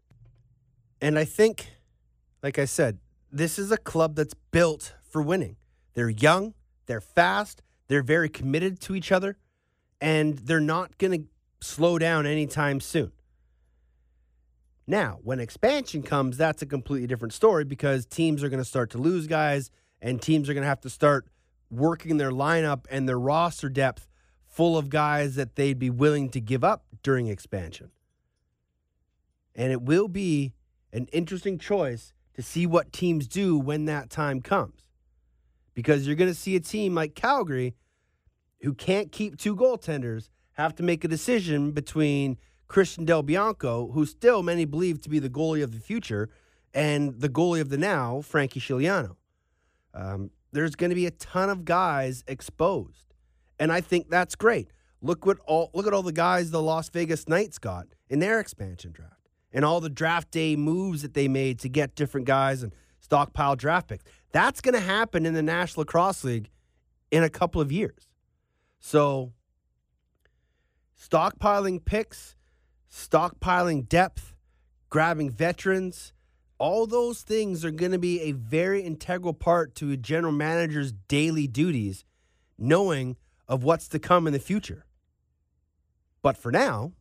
[1.01, 1.73] And I think,
[2.43, 2.99] like I said,
[3.31, 5.57] this is a club that's built for winning.
[5.95, 6.55] They're young,
[6.87, 9.37] they're fast, they're very committed to each other,
[10.01, 11.29] and they're not going to
[11.61, 13.13] slow down anytime soon.
[14.87, 18.91] Now, when expansion comes, that's a completely different story because teams are going to start
[18.91, 21.27] to lose guys and teams are going to have to start
[21.71, 24.07] working their lineup and their roster depth
[24.47, 27.91] full of guys that they'd be willing to give up during expansion.
[29.57, 30.53] And it will be
[30.93, 34.83] an interesting choice to see what teams do when that time comes.
[35.75, 37.75] Because you're going to see a team like Calgary
[38.61, 42.39] who can't keep two goaltenders have to make a decision between
[42.69, 46.29] Christian Del Bianco, who still many believe to be the goalie of the future,
[46.75, 49.17] and the goalie of the now, Frankie Scigliano.
[49.95, 53.15] Um, there's going to be a ton of guys exposed,
[53.59, 54.71] and I think that's great.
[55.01, 58.41] Look what all look at all the guys the Las Vegas Knights got in their
[58.41, 62.63] expansion draft, and all the draft day moves that they made to get different guys
[62.63, 64.05] and stockpile draft picks.
[64.33, 66.51] That's going to happen in the National Lacrosse League
[67.11, 68.09] in a couple of years.
[68.79, 69.33] So,
[70.99, 72.37] stockpiling picks
[72.97, 74.35] stockpiling depth,
[74.89, 76.13] grabbing veterans,
[76.59, 80.93] all those things are going to be a very integral part to a general manager's
[80.93, 82.05] daily duties,
[82.57, 83.17] knowing
[83.47, 84.87] of what's to come in the future.
[86.23, 86.93] But for now,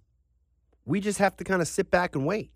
[0.86, 2.51] we just have to kind of sit back and wait.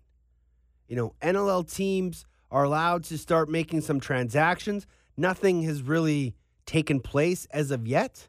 [0.88, 4.86] You know, NLL teams are allowed to start making some transactions.
[5.16, 6.34] Nothing has really
[6.66, 8.28] taken place as of yet.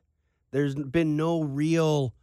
[0.52, 2.14] There's been no real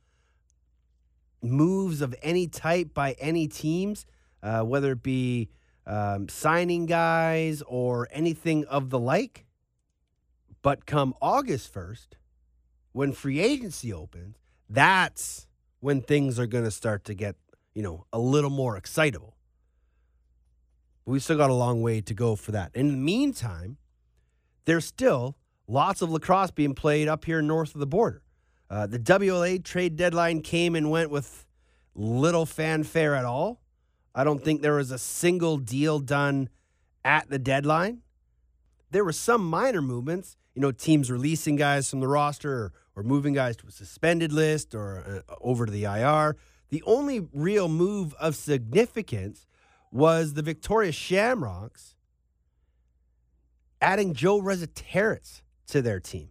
[1.43, 4.07] moves of any type by any teams,
[4.43, 5.49] uh, whether it be
[5.87, 9.47] um, signing guys or anything of the like.
[10.63, 12.09] But come August 1st,
[12.93, 14.37] when free agency opens,
[14.69, 15.47] that's
[15.81, 17.37] when things are going to start to get,
[17.79, 19.37] you know, a little more excitable.
[21.07, 22.73] We still got a long way to go for that.
[22.75, 23.77] In the meantime,
[24.65, 25.37] there's still
[25.69, 28.25] lots of lacrosse being played up here north of the border.
[28.69, 31.47] Uh, the WLA trade deadline came and went with
[31.95, 33.61] little fanfare at all.
[34.13, 36.49] I don't think there was a single deal done
[37.05, 38.03] at the deadline.
[38.91, 43.03] There were some minor movements, you know, teams releasing guys from the roster or, or
[43.05, 46.35] moving guys to a suspended list or uh, over to the IR.
[46.71, 49.47] The only real move of significance
[49.91, 51.95] was the Victoria Shamrocks
[53.81, 56.31] adding Joe Resetarits to their team.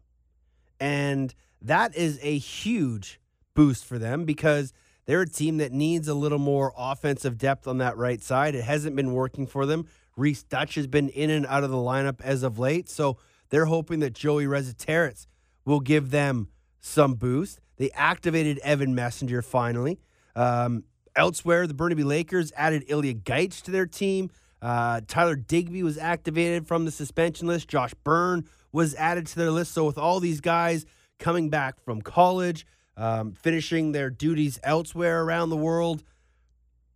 [0.79, 3.19] And that is a huge
[3.55, 4.73] boost for them because
[5.05, 8.53] they're a team that needs a little more offensive depth on that right side.
[8.53, 9.87] It hasn't been working for them.
[10.15, 12.89] Reese Dutch has been in and out of the lineup as of late.
[12.89, 13.17] So
[13.49, 15.25] they're hoping that Joey Resetarits
[15.65, 17.59] will give them some boost.
[17.77, 19.99] They activated Evan Messenger finally.
[20.37, 20.83] Um,
[21.15, 24.29] elsewhere, the Burnaby Lakers added Ilya Gaich to their team.
[24.61, 27.67] Uh, Tyler Digby was activated from the suspension list.
[27.67, 29.73] Josh Byrne was added to their list.
[29.73, 30.85] So, with all these guys
[31.19, 32.65] coming back from college,
[32.95, 36.03] um, finishing their duties elsewhere around the world,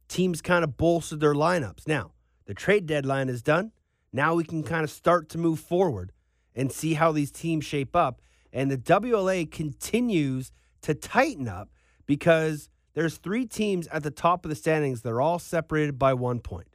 [0.08, 1.88] teams kind of bolstered their lineups.
[1.88, 2.12] Now,
[2.46, 3.72] the trade deadline is done.
[4.14, 6.12] Now we can kind of start to move forward
[6.54, 8.22] and see how these teams shape up.
[8.52, 11.70] And the WLA continues to tighten up
[12.06, 15.02] because there's three teams at the top of the standings.
[15.02, 16.68] that are all separated by one point.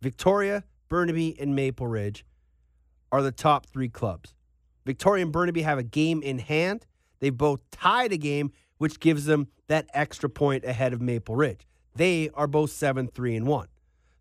[0.00, 2.24] Victoria, Burnaby, and Maple Ridge
[3.10, 4.34] are the top three clubs.
[4.84, 6.86] Victoria and Burnaby have a game in hand.
[7.20, 11.66] They both tied a game, which gives them that extra point ahead of Maple Ridge.
[11.94, 13.68] They are both 7 3 and 1.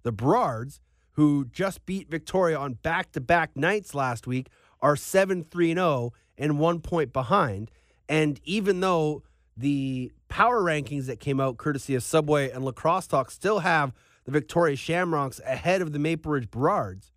[0.03, 0.79] The Burrards,
[1.11, 4.49] who just beat Victoria on back to back nights last week,
[4.81, 7.71] are 7 3 0 and one point behind.
[8.09, 9.23] And even though
[9.55, 13.93] the power rankings that came out courtesy of Subway and Lacrosse Talk still have
[14.25, 17.11] the Victoria Shamrocks ahead of the Maple Ridge Burrards,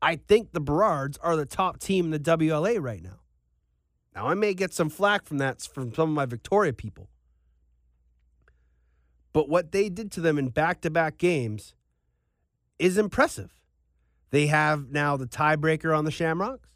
[0.00, 3.20] I think the Burrards are the top team in the WLA right now.
[4.14, 7.08] Now, I may get some flack from that from some of my Victoria people.
[9.32, 11.74] But what they did to them in back to back games
[12.78, 13.60] is impressive.
[14.30, 16.68] They have now the tiebreaker on the Shamrocks,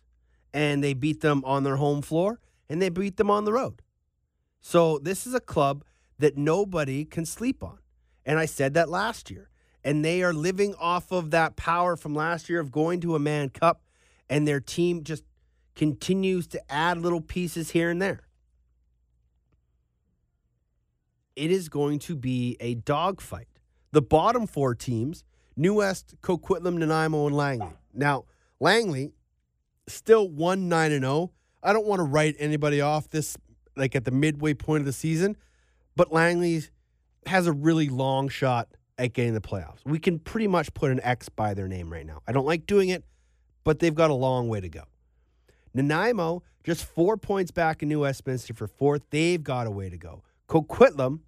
[0.53, 3.82] and they beat them on their home floor, and they beat them on the road.
[4.63, 5.85] So this is a club
[6.19, 7.79] that nobody can sleep on.
[8.25, 9.51] And I said that last year
[9.85, 13.19] and they are living off of that power from last year of going to a
[13.19, 13.83] Mann Cup,
[14.31, 15.25] and their team just
[15.75, 18.23] continues to add little pieces here and there.
[21.37, 23.49] it is going to be a dogfight.
[23.93, 27.75] The bottom four teams New West, Coquitlam, Nanaimo, and Langley.
[27.93, 28.25] Now,
[28.59, 29.13] Langley
[29.87, 31.33] still 1 9 and 0.
[31.63, 33.37] I don't want to write anybody off this
[33.77, 35.37] like at the midway point of the season,
[35.97, 36.63] but Langley
[37.27, 38.69] has a really long shot
[38.99, 39.79] at getting the playoffs.
[39.85, 42.21] We can pretty much put an X by their name right now.
[42.27, 43.05] I don't like doing it,
[43.65, 44.83] but they've got a long way to go.
[45.75, 49.03] Nanaimo, just four points back in New Westminster for fourth.
[49.11, 50.23] They've got a way to go.
[50.49, 51.21] Coquitlam,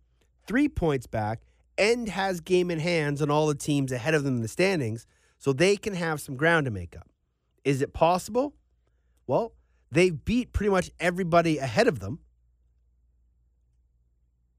[0.47, 1.41] three points back,
[1.79, 5.07] and has game in hands on all the teams ahead of them in the standings,
[5.39, 7.09] so they can have some ground to make up.
[7.65, 8.55] Is it possible?
[9.27, 9.55] Well,
[9.91, 12.21] they've beat pretty much everybody ahead of them.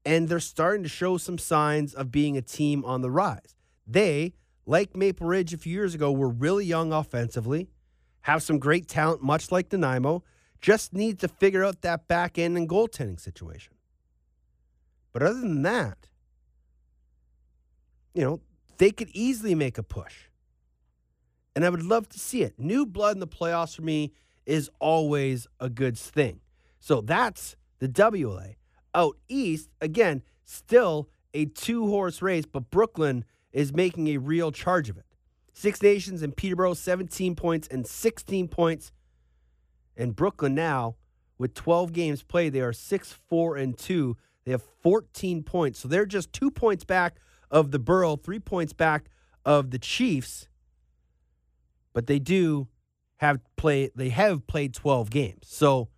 [0.06, 3.56] And they're starting to show some signs of being a team on the rise.
[3.86, 4.34] They,
[4.64, 7.68] like Maple Ridge a few years ago, were really young offensively,
[8.22, 10.22] have some great talent, much like Nanaimo,
[10.60, 13.74] just need to figure out that back end and goaltending situation.
[15.12, 16.08] But other than that,
[18.14, 18.40] you know,
[18.78, 20.14] they could easily make a push.
[21.54, 22.58] And I would love to see it.
[22.58, 24.12] New blood in the playoffs for me
[24.44, 26.40] is always a good thing.
[26.78, 28.56] So that's the WLA.
[28.96, 34.88] Out east, again, still a two horse race, but Brooklin is making a real charge
[34.88, 35.04] of it.
[35.52, 38.92] Six Nations and Peterborough, 17 points and 16 points.
[39.96, 40.96] And Brooklin now,
[41.38, 44.16] with 12 games played, they are 6 4 and 2.
[44.44, 45.78] They have 14 points.
[45.78, 47.16] So they're just two points back
[47.50, 49.10] of the Borough, three points back
[49.44, 50.48] of the Chiefs.
[51.92, 52.68] But they do
[53.16, 55.46] have played they have played 12 games.
[55.48, 55.88] So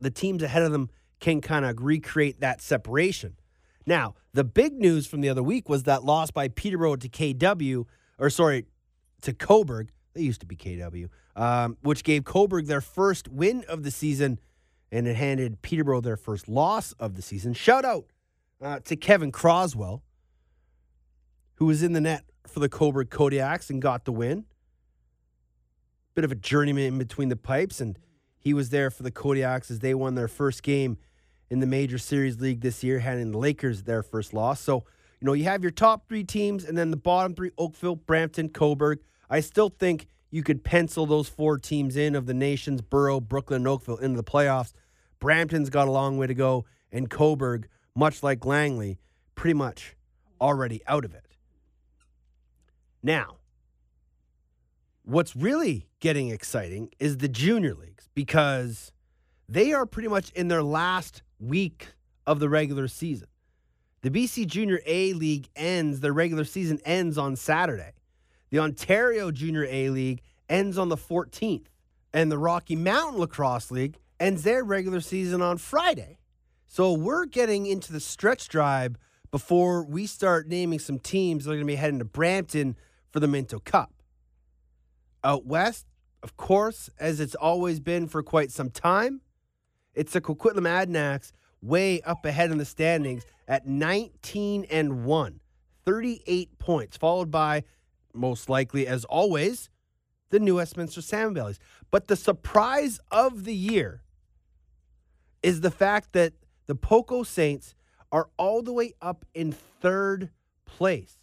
[0.00, 0.90] the teams ahead of them
[1.20, 3.36] can kind of recreate that separation.
[3.86, 7.86] Now, the big news from the other week was that loss by Peterborough to KW,
[8.18, 8.66] or sorry,
[9.22, 9.88] to Cobourg.
[10.14, 14.40] They used to be KW, um, which gave Cobourg their first win of the season,
[14.90, 17.54] and it handed Peterborough their first loss of the season.
[17.54, 18.06] Shout out
[18.60, 20.02] uh, to Kevin Croswell,
[21.54, 24.44] who was in the net for the Cobourg Kodiaks and got the win.
[26.14, 27.98] Bit of a journeyman in between the pipes, and
[28.46, 30.98] he was there for the Kodiaks as they won their first game
[31.50, 34.60] in the Major Series League this year, handing the Lakers their first loss.
[34.60, 34.84] So,
[35.20, 38.50] you know, you have your top three teams and then the bottom three Oakville, Brampton,
[38.50, 38.98] Cobourg.
[39.28, 43.62] I still think you could pencil those four teams in of the nation's Borough, Brooklin,
[43.62, 44.72] and Oakville into the playoffs.
[45.18, 47.64] Brampton's got a long way to go, and Cobourg,
[47.96, 49.00] much like Langley,
[49.34, 49.96] pretty much
[50.40, 51.26] already out of it.
[53.02, 53.38] Now,
[55.06, 58.90] what's really getting exciting is the junior leagues because
[59.48, 61.88] they are pretty much in their last week
[62.26, 63.28] of the regular season.
[64.02, 67.92] The BC Junior A League ends, their regular season ends on Saturday.
[68.50, 71.66] The Ontario Junior A League ends on the 14th.
[72.12, 76.18] And the Rocky Mountain Lacrosse League ends their regular season on Friday.
[76.66, 78.96] So we're getting into the stretch drive
[79.30, 82.76] before we start naming some teams that are going to be heading to Brampton
[83.10, 83.92] for the Minto Cup.
[85.26, 85.86] Out west,
[86.22, 89.22] of course, as it's always been for quite some time,
[89.92, 95.40] it's the Coquitlam Adanacs way up ahead in the standings at 19 and 1,
[95.84, 97.64] 38 points, followed by,
[98.14, 99.68] most likely, as always,
[100.30, 101.58] the New Westminster Salmon Bellies.
[101.90, 104.04] But the surprise of the year
[105.42, 106.34] is the fact that
[106.66, 107.74] the Poco Saints
[108.12, 110.30] are all the way up in third
[110.66, 111.18] place.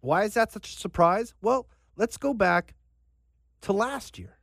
[0.00, 1.32] Why is that such a surprise?
[1.40, 2.74] Well, let's go back
[3.62, 4.38] to last year,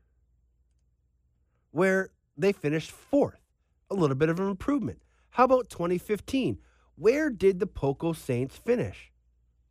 [1.71, 3.41] where they finished fourth.
[3.89, 5.01] A little bit of an improvement.
[5.29, 6.57] How about 2015?
[6.95, 9.11] Where did the Poco Saints finish?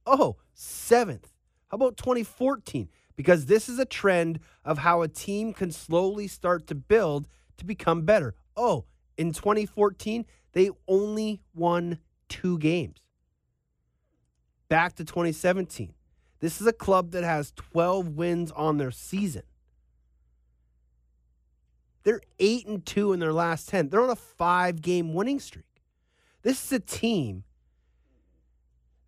[0.06, 1.32] Oh, seventh.
[1.68, 2.88] How about 2014?
[3.14, 7.28] Because this is a trend of how a team can slowly start to build
[7.58, 8.34] to become better.
[8.56, 8.86] Oh,
[9.18, 13.00] in 2014, they only won two games
[14.68, 15.94] back to 2017.
[16.40, 19.42] This is a club that has 12 wins on their season.
[22.04, 23.88] They're 8 and 2 in their last 10.
[23.88, 25.82] They're on a 5-game winning streak.
[26.42, 27.44] This is a team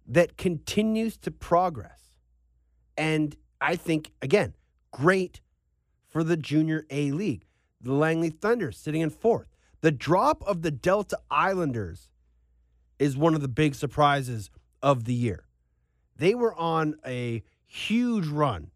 [0.06, 2.16] that continues to progress.
[2.96, 4.54] And I think again,
[4.90, 5.40] great
[6.08, 7.44] for the Junior A League.
[7.80, 9.46] The Langley Thunder sitting in fourth.
[9.80, 12.08] The drop of the Delta Islanders
[12.98, 14.50] is one of the big surprises
[14.82, 15.44] of the year.
[16.18, 18.70] They were on a huge run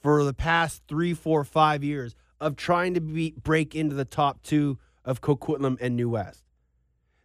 [0.00, 4.42] for the past three, four, five years of trying to be, break into the top
[4.42, 6.44] two of Coquitlam and New West.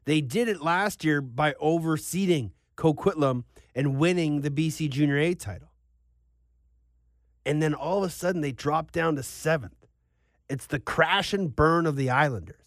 [0.05, 3.43] They did it last year by overseeding Coquitlam
[3.73, 5.71] and winning the BC Junior A title.
[7.45, 9.87] And then all of a sudden they dropped down to seventh.
[10.49, 12.61] It's the crash and burn of the Islanders.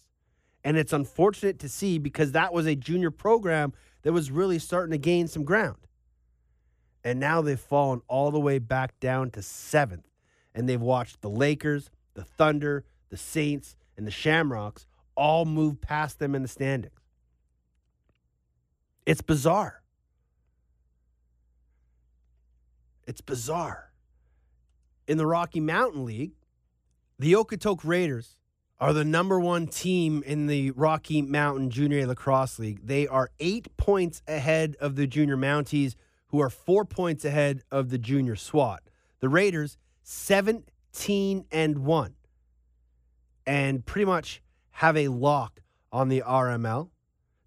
[0.63, 3.73] And it's unfortunate to see because that was a junior program
[4.03, 5.77] that was really starting to gain some ground.
[7.03, 10.07] And now they've fallen all the way back down to seventh.
[10.53, 14.85] And they've watched the Lakers, the Thunder, the Saints, and the Shamrocks
[15.15, 16.99] all move past them in the standings.
[19.05, 19.81] It's bizarre.
[23.07, 23.91] It's bizarre.
[25.07, 26.33] In the Rocky Mountain League,
[27.19, 28.37] the Okotoks Raiders
[28.79, 32.79] are the number one team in the Rocky Mountain Junior Lacrosse League.
[32.83, 35.95] They are eight points ahead of the Junior Mounties,
[36.31, 38.81] who are four points ahead of the Junior SWAT.
[39.19, 42.15] The Raiders, 17 and 1,
[43.45, 45.61] and pretty much have a lock
[45.91, 46.89] on the RML.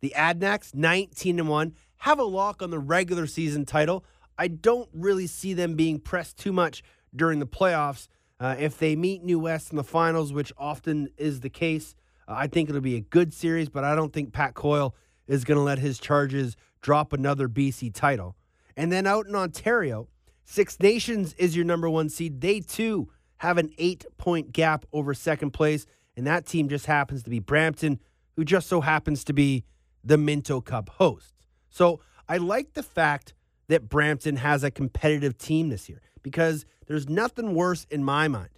[0.01, 4.05] The Adanacs, 19 and 1, have a lock on the regular season title.
[4.39, 6.83] I don't really see them being pressed too much
[7.15, 8.09] during the playoffs
[8.41, 11.95] uh, if they meet New West in the finals, which often is the case,
[12.29, 14.95] uh, I think it'll be a good series, but I don't think Pat Coyle
[15.27, 18.37] is going to let his charges drop another BC title.
[18.77, 20.09] And then out in Ontario,
[20.45, 22.41] Six Nations is your number one seed.
[22.41, 23.09] They too
[23.39, 27.39] have an eight point gap over second place, and that team just happens to be
[27.39, 28.01] Brampton,
[28.37, 29.65] who just so happens to be
[30.03, 31.33] the Minto Cup hosts.
[31.71, 33.35] So I like the fact
[33.69, 38.51] that Brampton has a competitive team this year because there's nothing worse in my mind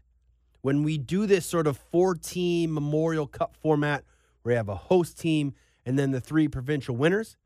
[0.63, 4.05] when we do this sort of four team Memorial Cup format
[4.43, 5.55] where you have a host team
[5.85, 7.37] and then the three provincial winners.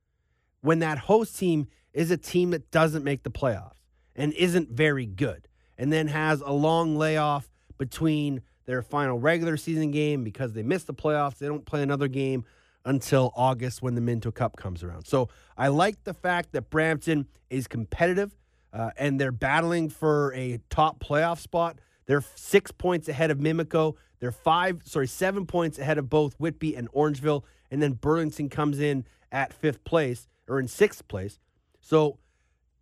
[0.62, 3.76] When that host team is a team that doesn't make the playoffs
[4.14, 9.90] and isn't very good and then has a long layoff between their final regular season
[9.90, 11.38] game because they missed the playoffs.
[11.38, 12.44] They don't play another game
[12.84, 15.06] until August when the Minto Cup comes around.
[15.06, 18.36] So I like the fact that Brampton is competitive
[18.72, 21.78] uh, and they're battling for a top playoff spot.
[22.06, 23.96] They're six points ahead of Mimico.
[24.20, 27.44] They're five, sorry, seven points ahead of both Whitby and Orangeville.
[27.70, 31.38] And then Burlington comes in at fifth place or in sixth place.
[31.80, 32.18] So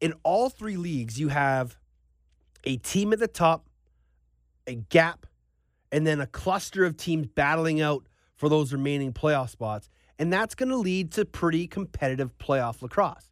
[0.01, 1.77] in all three leagues, you have
[2.65, 3.67] a team at the top,
[4.67, 5.27] a gap,
[5.91, 9.89] and then a cluster of teams battling out for those remaining playoff spots.
[10.19, 13.31] And that's going to lead to pretty competitive playoff lacrosse.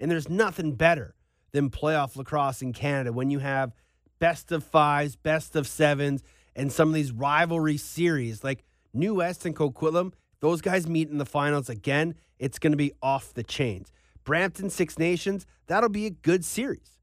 [0.00, 1.14] And there's nothing better
[1.52, 3.72] than playoff lacrosse in Canada when you have
[4.18, 6.22] best of fives, best of sevens,
[6.56, 10.12] and some of these rivalry series like New West and Coquitlam.
[10.40, 12.14] Those guys meet in the finals again.
[12.38, 13.92] It's going to be off the chains.
[14.24, 16.98] Brampton Six Nations, that'll be a good series.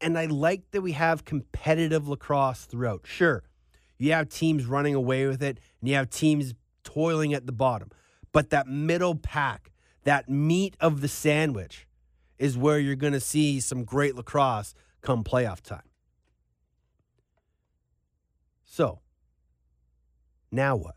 [0.00, 3.02] And I like that we have competitive lacrosse throughout.
[3.04, 3.42] Sure,
[3.98, 6.54] you have teams running away with it, and you have teams
[6.84, 7.90] toiling at the bottom.
[8.32, 9.72] But that middle pack,
[10.04, 11.86] that meat of the sandwich,
[12.38, 15.82] is where you're going to see some great lacrosse come playoff time.
[18.64, 19.00] So,
[20.52, 20.94] now what?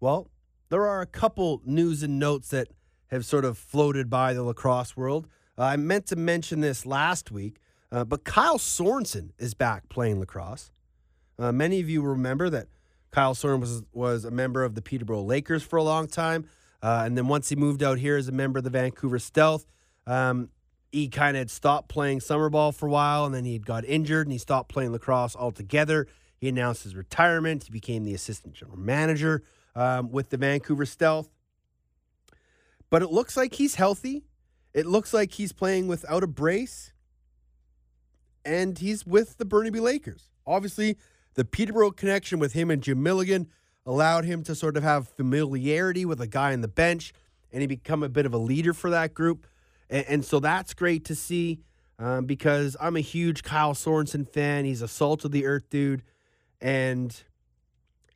[0.00, 0.30] Well,
[0.70, 2.68] there are a couple news and notes that
[3.14, 5.26] have sort of floated by the lacrosse world.
[5.56, 7.58] Uh, I meant to mention this last week,
[7.90, 10.70] uh, but Kyle Sorensen is back playing lacrosse.
[11.38, 12.68] Uh, many of you remember that
[13.10, 16.46] Kyle Sorensen was, was a member of the Peterborough Lakers for a long time.
[16.82, 19.64] Uh, and then once he moved out here as a member of the Vancouver Stealth,
[20.06, 20.50] um,
[20.92, 24.26] he kind of stopped playing summer ball for a while and then he got injured
[24.26, 26.06] and he stopped playing lacrosse altogether.
[26.36, 27.64] He announced his retirement.
[27.64, 29.42] He became the assistant general manager
[29.74, 31.30] um, with the Vancouver Stealth.
[32.90, 34.24] But it looks like he's healthy.
[34.72, 36.92] It looks like he's playing without a brace.
[38.44, 40.30] And he's with the Burnaby Lakers.
[40.46, 40.96] Obviously,
[41.34, 43.48] the Peterborough connection with him and Jim Milligan
[43.86, 47.12] allowed him to sort of have familiarity with a guy on the bench
[47.52, 49.46] and he become a bit of a leader for that group.
[49.88, 51.60] And, and so that's great to see
[51.98, 54.64] um, because I'm a huge Kyle Sorensen fan.
[54.64, 56.02] He's a salt of the earth dude.
[56.60, 57.14] And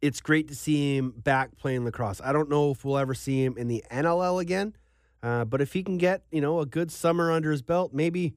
[0.01, 2.21] it's great to see him back playing lacrosse.
[2.23, 4.77] I don't know if we'll ever see him in the NLL again,
[5.23, 8.35] uh, but if he can get, you know, a good summer under his belt, maybe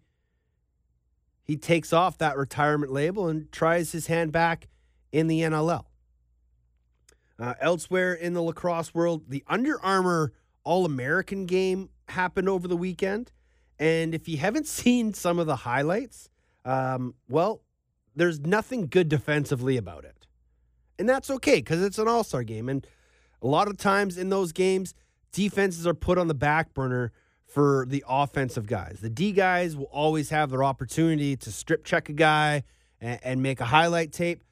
[1.44, 4.68] he takes off that retirement label and tries his hand back
[5.12, 5.86] in the NLL.
[7.40, 10.32] Uh, elsewhere in the lacrosse world, the Under Armour
[10.64, 13.32] All American game happened over the weekend.
[13.80, 16.30] And if you haven't seen some of the highlights,
[16.66, 17.62] um, well,
[18.16, 20.21] there's nothing good defensively about it.
[21.02, 22.70] And that's okay because it's an all star game.
[22.70, 22.88] And
[23.42, 24.94] a lot of times in those games,
[25.34, 27.12] defenses are put on the back burner
[27.46, 29.00] for the offensive guys.
[29.02, 32.64] The D guys will always have their opportunity to strip check a guy
[33.02, 34.44] and, and make a highlight tape.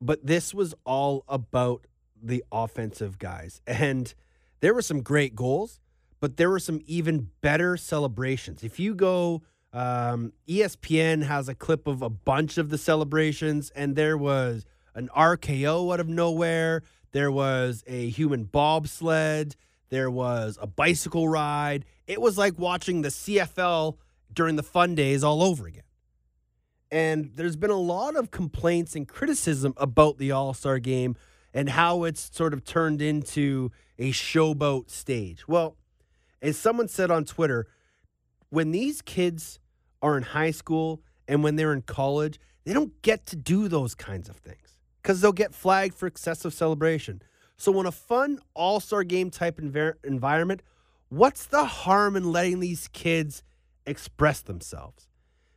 [0.00, 1.86] But this was all about
[2.22, 3.60] the offensive guys.
[3.66, 4.14] And
[4.60, 5.80] there were some great goals
[6.24, 8.64] but there were some even better celebrations.
[8.64, 9.42] If you go,
[9.74, 15.08] um, ESPN has a clip of a bunch of the celebrations, and there was an
[15.16, 16.82] RKO out of nowhere.
[17.12, 19.54] there was a human bobsled,
[19.90, 21.84] there was a bicycle ride.
[22.06, 23.96] It was like watching the CFL
[24.32, 25.84] during the fun days all over again.
[26.90, 31.16] And there's been a lot of complaints and criticism about the All Star game
[31.52, 35.46] and how it's sort of turned into a showboat stage.
[35.46, 35.76] Well,
[36.42, 37.68] as someone said on Twitter,
[38.50, 39.60] when these kids
[40.02, 43.94] are in high school and when they're in college, they don't get to do those
[43.94, 47.20] kinds of things because they'll get flagged for excessive celebration.
[47.58, 50.62] So, when a fun all star game type envir- environment,
[51.10, 53.42] what's the harm in letting these kids
[53.86, 55.06] express themselves?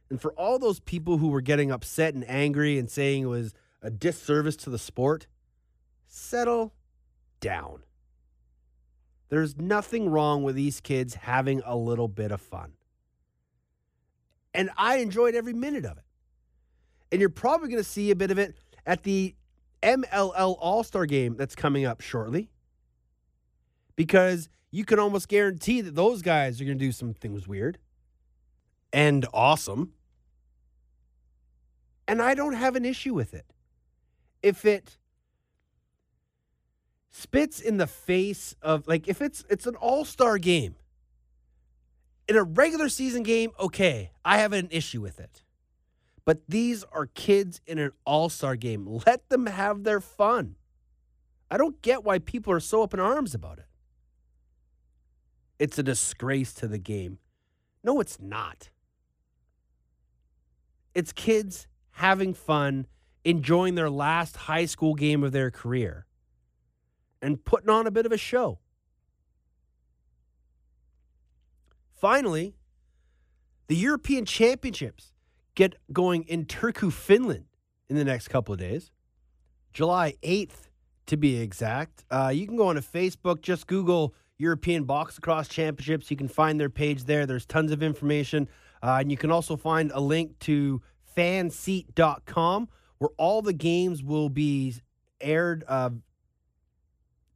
[0.10, 3.53] And for all those people who were getting upset and angry and saying it was
[3.82, 5.28] a disservice to the sport,
[6.07, 6.74] settle
[7.40, 7.84] down.
[9.30, 12.74] There's nothing wrong with these kids having a little bit of fun.
[14.53, 16.03] And I enjoyed every minute of it.
[17.11, 18.56] And you're probably going to see a bit of it
[18.88, 19.35] at the
[19.84, 22.49] MLL All Star game that's coming up shortly.
[23.95, 27.77] Because you can almost guarantee that those guys are going to do some things weird
[28.91, 29.93] and awesome.
[32.07, 33.45] And I don't have an issue with it.
[34.41, 34.97] If it
[37.18, 40.76] spits in the face of like if it's it's an all-star game.
[42.27, 45.43] In a regular season game, okay, I have an issue with it.
[46.28, 48.86] But these are kids in an all-star game.
[49.06, 50.58] Let them have their fun.
[51.49, 53.66] I don't get why people are so up in arms about it.
[55.58, 57.20] It's a disgrace to the game.
[57.82, 58.72] No, it's not.
[60.94, 62.88] It's kids having fun,
[63.24, 66.08] enjoying their last high school game of their career
[67.22, 68.60] and putting on a bit of a show.
[71.94, 72.54] Finally,
[73.68, 75.14] the European Championships
[75.58, 77.46] get going in Turku, Finland
[77.90, 78.92] in the next couple of days.
[79.74, 80.70] July 8th,
[81.08, 82.06] to be exact.
[82.12, 86.12] Uh, you can go on onto Facebook, just Google European Box Lacrosse Championships.
[86.12, 87.26] You can find their page there.
[87.26, 88.48] There's tons of information.
[88.84, 90.82] Uh, and you can also find a link to
[91.18, 92.70] fanseat.com
[93.00, 94.76] where all the games will be
[95.20, 95.90] aired uh,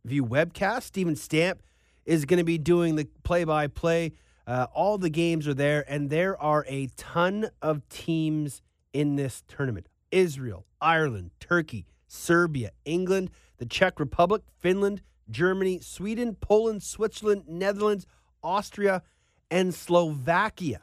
[0.05, 0.83] view webcast.
[0.83, 1.63] Steven Stamp
[2.05, 4.11] is going to be doing the play by play.
[4.47, 8.61] Uh, all the games are there, and there are a ton of teams
[8.93, 16.83] in this tournament Israel, Ireland, Turkey, Serbia, England, the Czech Republic, Finland, Germany, Sweden, Poland,
[16.83, 18.05] Switzerland, Netherlands,
[18.43, 19.03] Austria,
[19.49, 20.81] and Slovakia.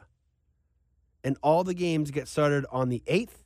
[1.23, 3.43] And all the games get started on the 8th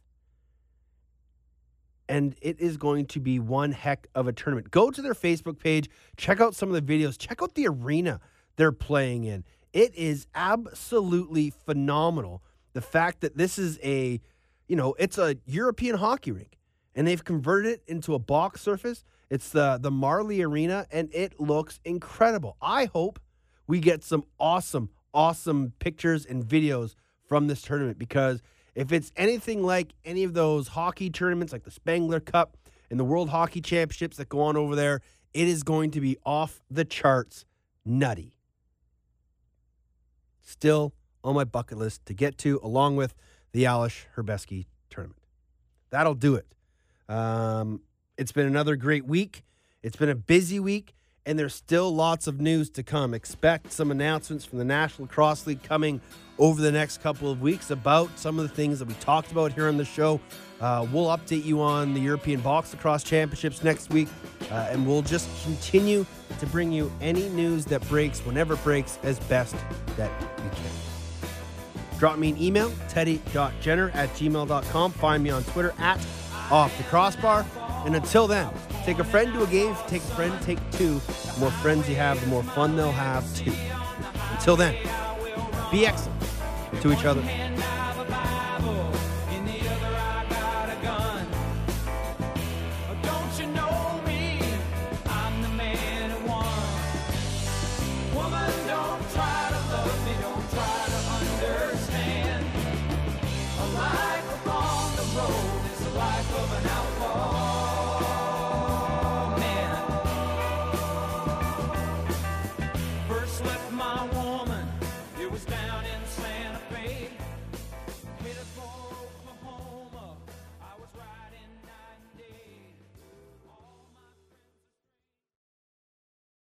[2.09, 4.71] and it is going to be one heck of a tournament.
[4.71, 8.19] Go to their Facebook page, check out some of the videos, check out the arena
[8.55, 9.43] they're playing in.
[9.73, 12.43] It is absolutely phenomenal.
[12.73, 14.21] The fact that this is a,
[14.67, 16.57] you know, it's a European hockey rink
[16.95, 19.03] and they've converted it into a box surface.
[19.29, 22.55] It's the the Marley Arena and it looks incredible.
[22.61, 23.19] I hope
[23.67, 26.95] we get some awesome awesome pictures and videos
[27.27, 28.41] from this tournament because
[28.75, 32.57] if it's anything like any of those hockey tournaments like the Spengler Cup
[32.89, 35.01] and the World Hockey Championships that go on over there,
[35.33, 37.45] it is going to be off the charts
[37.85, 38.32] nutty.
[40.43, 40.93] Still
[41.23, 43.15] on my bucket list to get to, along with
[43.53, 45.21] the Aleš Hřebeský tournament.
[45.89, 46.45] That'll do it.
[47.07, 47.81] Um,
[48.17, 49.43] it's been another great week.
[49.81, 50.93] It's been a busy week,
[51.25, 53.13] and there's still lots of news to come.
[53.13, 56.01] Expect some announcements from the National Lacrosse League coming
[56.39, 59.53] over the next couple of weeks about some of the things that we talked about
[59.53, 60.19] here on the show.
[60.59, 64.07] Uh, we'll update you on the European Box Lacrosse Championships next week,
[64.49, 66.05] uh, and we'll just continue
[66.39, 69.55] to bring you any news that breaks whenever it breaks as best
[69.97, 70.71] that we can.
[71.99, 74.91] Drop me an email, teddy.jenner at gmail.com.
[74.93, 75.99] Find me on Twitter at
[76.51, 77.45] off the crossbar.
[77.85, 78.49] And until then,
[78.85, 79.75] take a friend to a game.
[79.87, 80.99] Take a friend, take two.
[80.99, 83.53] The more friends you have, the more fun they'll have too.
[84.31, 84.75] Until then,
[85.71, 86.21] be excellent
[86.81, 87.21] to each other